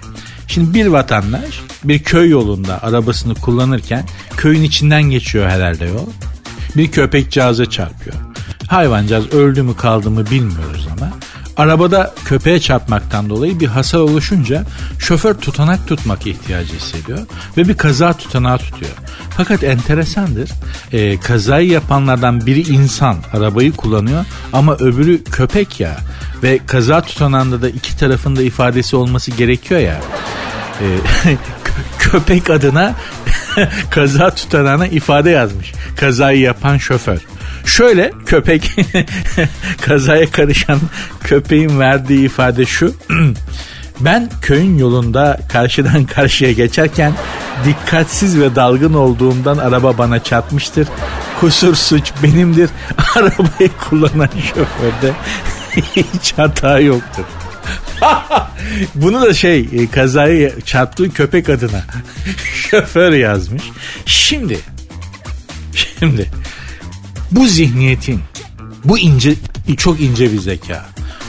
Şimdi 0.49 0.75
bir 0.75 0.87
vatandaş 0.87 1.61
bir 1.85 2.03
köy 2.03 2.29
yolunda 2.29 2.83
arabasını 2.83 3.35
kullanırken 3.35 4.05
köyün 4.37 4.63
içinden 4.63 5.03
geçiyor 5.03 5.49
herhalde 5.49 5.85
yol. 5.85 6.07
Bir 6.77 6.91
köpekcağıza 6.91 7.71
çarpıyor. 7.71 8.17
Hayvancağız 8.69 9.33
öldü 9.33 9.63
mü 9.63 9.77
kaldı 9.77 10.11
mı 10.11 10.31
bilmiyoruz 10.31 10.89
ama 10.93 11.13
Arabada 11.57 12.15
köpeğe 12.25 12.61
çarpmaktan 12.61 13.31
dolayı 13.31 13.61
bir 13.61 13.67
hasar 13.67 13.99
oluşunca 13.99 14.65
şoför 14.99 15.35
tutanak 15.35 15.89
tutmak 15.89 16.27
ihtiyacı 16.27 16.75
hissediyor 16.75 17.19
ve 17.57 17.69
bir 17.69 17.77
kaza 17.77 18.13
tutanağı 18.13 18.59
tutuyor. 18.59 18.93
Fakat 19.37 19.65
enteresandır. 19.65 20.51
E, 20.93 21.21
kazayı 21.21 21.69
yapanlardan 21.69 22.47
biri 22.47 22.61
insan 22.61 23.17
arabayı 23.33 23.73
kullanıyor 23.73 24.25
ama 24.53 24.75
öbürü 24.75 25.25
köpek 25.25 25.81
ya 25.81 25.97
ve 26.43 26.61
kaza 26.67 27.01
tutanağında 27.01 27.63
da 27.63 27.69
iki 27.69 27.97
tarafında 27.97 28.43
ifadesi 28.43 28.97
olması 28.97 29.31
gerekiyor 29.31 29.81
ya. 29.81 30.01
E, 30.81 30.87
köpek 31.99 32.51
adına 32.51 32.95
kaza 33.91 34.35
tutanağına 34.35 34.87
ifade 34.87 35.31
yazmış. 35.31 35.73
Kazayı 35.97 36.41
yapan 36.41 36.79
şoför. 36.79 37.19
Şöyle 37.67 38.13
köpek 38.27 38.71
kazaya 39.81 40.31
karışan 40.31 40.81
köpeğin 41.25 41.81
verdiği 41.81 42.25
ifade 42.25 42.67
şu. 42.67 42.95
Ben 44.01 44.31
köyün 44.43 44.79
yolunda 44.79 45.41
karşıdan 45.53 46.05
karşıya 46.05 46.53
geçerken 46.53 47.13
dikkatsiz 47.65 48.41
ve 48.41 48.57
dalgın 48.57 48.95
olduğumdan 48.95 49.59
araba 49.59 49.99
bana 49.99 50.23
çarpmıştır. 50.25 50.89
Kusur 51.41 51.75
suç 51.75 52.13
benimdir. 52.23 52.71
Arabayı 53.17 53.71
kullanan 53.81 54.29
şoförde 54.49 55.13
hiç 55.97 56.33
hata 56.37 56.79
yoktur. 56.79 57.25
Bunu 58.95 59.23
da 59.23 59.35
şey 59.35 59.69
e, 59.73 59.91
kazayı 59.91 60.61
çarptığı 60.65 61.11
köpek 61.11 61.49
adına 61.49 61.85
şoför 62.55 63.13
yazmış. 63.13 63.63
Şimdi 64.07 64.59
şimdi 65.75 66.31
bu 67.33 67.47
zihniyetin 67.47 68.20
bu 68.85 68.99
ince 68.99 69.35
çok 69.76 70.01
ince 70.01 70.33
bir 70.33 70.39
zeka. 70.39 70.87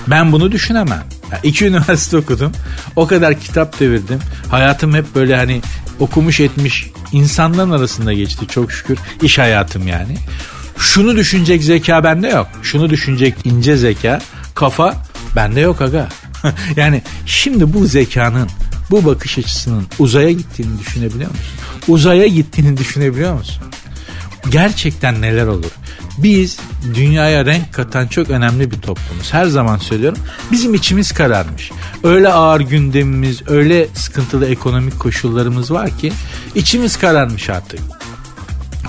Ben 0.08 0.32
bunu 0.32 0.52
düşünemem. 0.52 1.04
Yani 1.32 1.42
iki 1.44 1.66
üniversite 1.68 2.18
okudum. 2.18 2.52
O 2.96 3.08
kadar 3.08 3.40
kitap 3.40 3.80
devirdim. 3.80 4.20
Hayatım 4.52 4.94
hep 4.94 5.16
böyle 5.16 5.36
hani 5.36 5.62
okumuş 6.00 6.40
etmiş 6.40 6.90
insanların 7.12 7.72
arasında 7.72 8.14
geçti 8.14 8.48
çok 8.48 8.72
şükür. 8.72 9.00
iş 9.22 9.38
hayatım 9.40 9.88
yani. 9.88 10.18
Şunu 10.78 11.16
düşünecek 11.16 11.64
zeka 11.64 12.04
bende 12.04 12.28
yok. 12.28 12.48
Şunu 12.64 12.90
düşünecek 12.90 13.36
ince 13.44 13.78
zeka, 13.78 14.22
kafa 14.56 14.96
bende 15.36 15.62
yok 15.62 15.82
aga. 15.82 16.10
yani 16.76 17.02
şimdi 17.26 17.74
bu 17.74 17.86
zekanın, 17.86 18.50
bu 18.92 19.06
bakış 19.06 19.38
açısının 19.38 19.88
uzaya 20.00 20.32
gittiğini 20.32 20.80
düşünebiliyor 20.80 21.30
musun? 21.30 21.46
Uzaya 21.88 22.28
gittiğini 22.28 22.78
düşünebiliyor 22.78 23.34
musun? 23.34 23.64
Gerçekten 24.50 25.22
neler 25.22 25.48
olur? 25.48 25.72
Biz 26.18 26.60
dünyaya 26.96 27.46
renk 27.46 27.74
katan 27.74 28.08
çok 28.08 28.30
önemli 28.30 28.72
bir 28.72 28.82
toplumuz. 28.82 29.34
Her 29.34 29.46
zaman 29.46 29.78
söylüyorum. 29.78 30.20
Bizim 30.52 30.74
içimiz 30.74 31.12
kararmış. 31.12 31.72
Öyle 32.04 32.30
ağır 32.30 32.62
gündemimiz, 32.62 33.42
öyle 33.48 33.88
sıkıntılı 33.94 34.48
ekonomik 34.48 35.00
koşullarımız 35.00 35.72
var 35.72 35.98
ki 35.98 36.14
içimiz 36.56 36.98
kararmış 36.98 37.50
artık. 37.50 37.80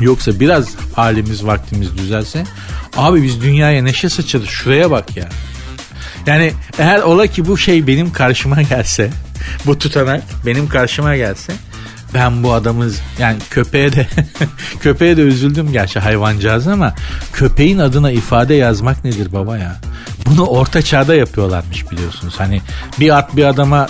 Yoksa 0.00 0.40
biraz 0.40 0.68
halimiz 0.94 1.46
vaktimiz 1.46 1.98
düzelse 1.98 2.44
abi 2.96 3.22
biz 3.22 3.42
dünyaya 3.42 3.82
neşe 3.82 4.08
saçarız 4.08 4.48
şuraya 4.48 4.90
bak 4.90 5.16
ya. 5.16 5.28
Yani 6.26 6.52
eğer 6.78 7.00
ola 7.00 7.26
ki 7.26 7.46
bu 7.46 7.58
şey 7.58 7.86
benim 7.86 8.12
karşıma 8.12 8.62
gelse 8.62 9.10
bu 9.66 9.78
tutanak 9.78 10.22
benim 10.46 10.68
karşıma 10.68 11.16
gelse 11.16 11.52
ben 12.14 12.42
bu 12.42 12.52
adamız 12.52 13.00
yani 13.18 13.38
köpeğe 13.50 13.92
de 13.92 14.06
köpeğe 14.80 15.16
de 15.16 15.22
üzüldüm 15.22 15.72
gerçi 15.72 15.98
hayvancağız 15.98 16.68
ama 16.68 16.94
köpeğin 17.32 17.78
adına 17.78 18.10
ifade 18.10 18.54
yazmak 18.54 19.04
nedir 19.04 19.32
baba 19.32 19.58
ya? 19.58 19.76
Bunu 20.26 20.46
orta 20.46 20.82
çağda 20.82 21.14
yapıyorlarmış 21.14 21.90
biliyorsunuz. 21.90 22.34
Hani 22.38 22.60
bir 23.00 23.18
at 23.18 23.36
bir 23.36 23.44
adama 23.44 23.88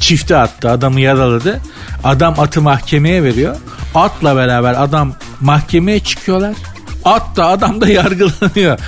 çifte 0.00 0.36
attı 0.36 0.70
adamı 0.70 1.00
yaraladı. 1.00 1.60
Adam 2.04 2.40
atı 2.40 2.62
mahkemeye 2.62 3.22
veriyor. 3.22 3.56
Atla 3.94 4.36
beraber 4.36 4.82
adam 4.82 5.12
mahkemeye 5.40 6.00
çıkıyorlar. 6.00 6.54
At 7.04 7.36
da 7.36 7.46
adam 7.46 7.80
da 7.80 7.88
yargılanıyor. 7.90 8.78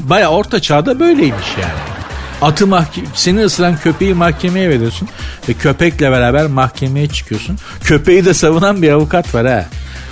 Baya 0.00 0.30
orta 0.30 0.62
çağda 0.62 1.00
böyleymiş 1.00 1.46
yani. 1.62 1.95
Atı 2.42 2.66
mahkeme, 2.66 3.06
seni 3.14 3.44
ısıran 3.44 3.76
köpeği 3.76 4.14
mahkemeye 4.14 4.70
veriyorsun 4.70 5.08
ve 5.48 5.54
köpekle 5.54 6.10
beraber 6.10 6.46
mahkemeye 6.46 7.08
çıkıyorsun. 7.08 7.58
Köpeği 7.82 8.24
de 8.24 8.34
savunan 8.34 8.82
bir 8.82 8.90
avukat 8.90 9.34
var 9.34 9.46
ha. 9.46 9.66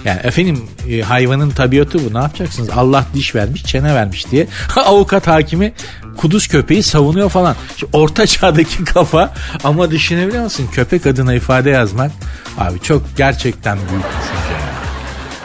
Yani 0.05 0.21
efendim 0.25 0.63
e, 0.91 1.01
hayvanın 1.01 1.51
tabiatı 1.51 1.99
bu 2.11 2.15
ne 2.15 2.23
yapacaksınız? 2.23 2.71
Allah 2.71 3.07
diş 3.15 3.35
vermiş 3.35 3.65
çene 3.65 3.95
vermiş 3.95 4.31
diye 4.31 4.47
avukat 4.77 5.27
hakimi 5.27 5.73
kuduz 6.17 6.49
köpeği 6.49 6.83
savunuyor 6.83 7.31
falan. 7.31 7.57
Şimdi 7.77 7.97
orta 7.97 8.27
çağdaki 8.27 8.85
kafa 8.85 9.35
ama 9.65 9.91
düşünebiliyor 9.91 10.45
musun? 10.45 10.69
Köpek 10.73 11.07
adına 11.07 11.35
ifade 11.35 11.71
yazmak 11.71 12.11
abi 12.59 12.81
çok 12.81 13.03
gerçekten 13.17 13.79
büyük 13.79 14.05
düşünce. 14.05 14.65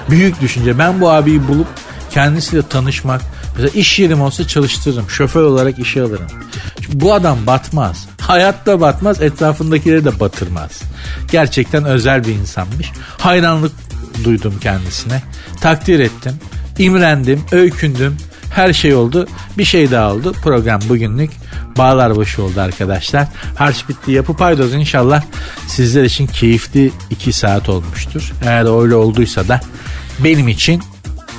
Büyük 0.09 0.41
düşünce. 0.41 0.79
Ben 0.79 1.01
bu 1.01 1.09
abiyi 1.11 1.47
bulup 1.47 1.67
kendisiyle 2.11 2.61
tanışmak, 2.67 3.21
Mesela 3.59 3.79
iş 3.79 3.99
yerim 3.99 4.21
olsa 4.21 4.47
çalıştırırım. 4.47 5.09
Şoför 5.09 5.43
olarak 5.43 5.79
işe 5.79 6.01
alırım. 6.01 6.27
Bu 6.93 7.13
adam 7.13 7.37
batmaz. 7.47 8.07
Hayatta 8.21 8.81
batmaz, 8.81 9.21
etrafındakileri 9.21 10.05
de 10.05 10.19
batırmaz. 10.19 10.81
Gerçekten 11.31 11.85
özel 11.85 12.23
bir 12.23 12.33
insanmış. 12.33 12.91
Hayranlık 13.17 13.71
duydum 14.23 14.53
kendisine. 14.61 15.23
Takdir 15.61 15.99
ettim. 15.99 16.33
imrendim, 16.77 17.43
öykündüm. 17.51 18.17
Her 18.55 18.73
şey 18.73 18.95
oldu. 18.95 19.27
Bir 19.57 19.65
şey 19.65 19.91
daha 19.91 20.13
oldu. 20.13 20.33
Program 20.43 20.81
bugünlük 20.89 21.31
bağlar 21.77 22.15
başı 22.15 22.43
oldu 22.43 22.61
arkadaşlar. 22.61 23.27
Harç 23.55 23.89
bitti 23.89 24.11
yapı 24.11 24.33
paydoz 24.33 24.73
inşallah 24.73 25.23
sizler 25.67 26.03
için 26.03 26.27
keyifli 26.27 26.91
2 27.09 27.33
saat 27.33 27.69
olmuştur. 27.69 28.31
Eğer 28.45 28.81
öyle 28.81 28.95
olduysa 28.95 29.47
da 29.47 29.61
benim 30.23 30.47
için 30.47 30.81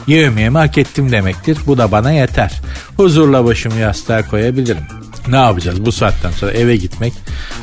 Yevmiyemi 0.06 0.58
hak 0.58 0.78
ettim 0.78 1.12
demektir. 1.12 1.58
Bu 1.66 1.78
da 1.78 1.92
bana 1.92 2.12
yeter. 2.12 2.60
Huzurla 2.96 3.44
başımı 3.44 3.74
yastığa 3.74 4.26
koyabilirim. 4.26 4.82
Ne 5.28 5.36
yapacağız 5.36 5.84
bu 5.84 5.92
saatten 5.92 6.30
sonra 6.30 6.52
eve 6.52 6.76
gitmek 6.76 7.12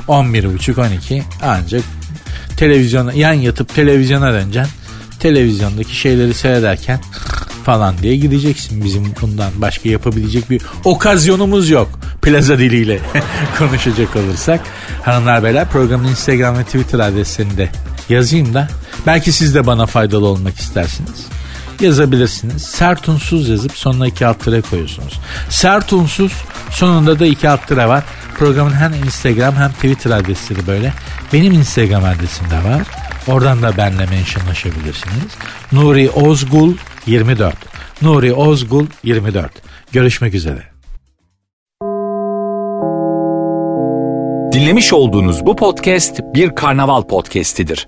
11.30-12 0.07 1.21
ancak 1.41 1.83
televizyona 2.57 3.13
yan 3.13 3.33
yatıp 3.33 3.75
televizyona 3.75 4.33
döneceksin. 4.33 4.73
Televizyondaki 5.19 5.95
şeyleri 5.95 6.33
seyrederken 6.33 6.99
falan 7.65 7.97
diye 7.97 8.15
gideceksin. 8.15 8.83
Bizim 8.83 9.13
bundan 9.21 9.51
başka 9.55 9.89
yapabilecek 9.89 10.49
bir 10.49 10.61
okazyonumuz 10.83 11.69
yok. 11.69 11.89
Plaza 12.21 12.59
diliyle 12.59 12.99
konuşacak 13.57 14.15
olursak. 14.15 14.61
Hanımlar 15.03 15.43
beyler 15.43 15.69
programın 15.69 16.07
Instagram 16.07 16.57
ve 16.57 16.63
Twitter 16.63 16.99
adresinde 16.99 17.69
yazayım 18.09 18.53
da 18.53 18.67
belki 19.07 19.31
siz 19.31 19.55
de 19.55 19.67
bana 19.67 19.85
faydalı 19.85 20.25
olmak 20.25 20.57
istersiniz 20.57 21.25
yazabilirsiniz. 21.82 22.63
Sert 22.63 23.09
unsuz 23.09 23.49
yazıp 23.49 23.71
sonuna 23.71 24.07
iki 24.07 24.25
alt 24.28 24.45
tere 24.45 24.61
koyuyorsunuz. 24.61 25.19
Sert 25.49 25.93
unsuz 25.93 26.34
sonunda 26.71 27.19
da 27.19 27.25
iki 27.25 27.49
alt 27.49 27.67
tere 27.67 27.88
var. 27.88 28.03
Programın 28.38 28.73
hem 28.73 28.93
Instagram 28.93 29.55
hem 29.55 29.71
Twitter 29.71 30.11
adresleri 30.11 30.67
böyle. 30.67 30.93
Benim 31.34 31.53
Instagram 31.53 32.03
adresim 32.03 32.49
de 32.49 32.69
var. 32.69 32.82
Oradan 33.28 33.61
da 33.61 33.78
benle 33.78 34.05
mentionlaşabilirsiniz. 34.05 35.38
Nuri 35.71 36.09
Ozgul 36.09 36.73
24. 37.05 37.55
Nuri 38.01 38.34
Ozgul 38.34 38.86
24. 39.03 39.51
Görüşmek 39.91 40.34
üzere. 40.34 40.63
Dinlemiş 44.53 44.93
olduğunuz 44.93 45.45
bu 45.45 45.55
podcast 45.55 46.19
bir 46.34 46.55
karnaval 46.55 47.01
podcastidir. 47.01 47.88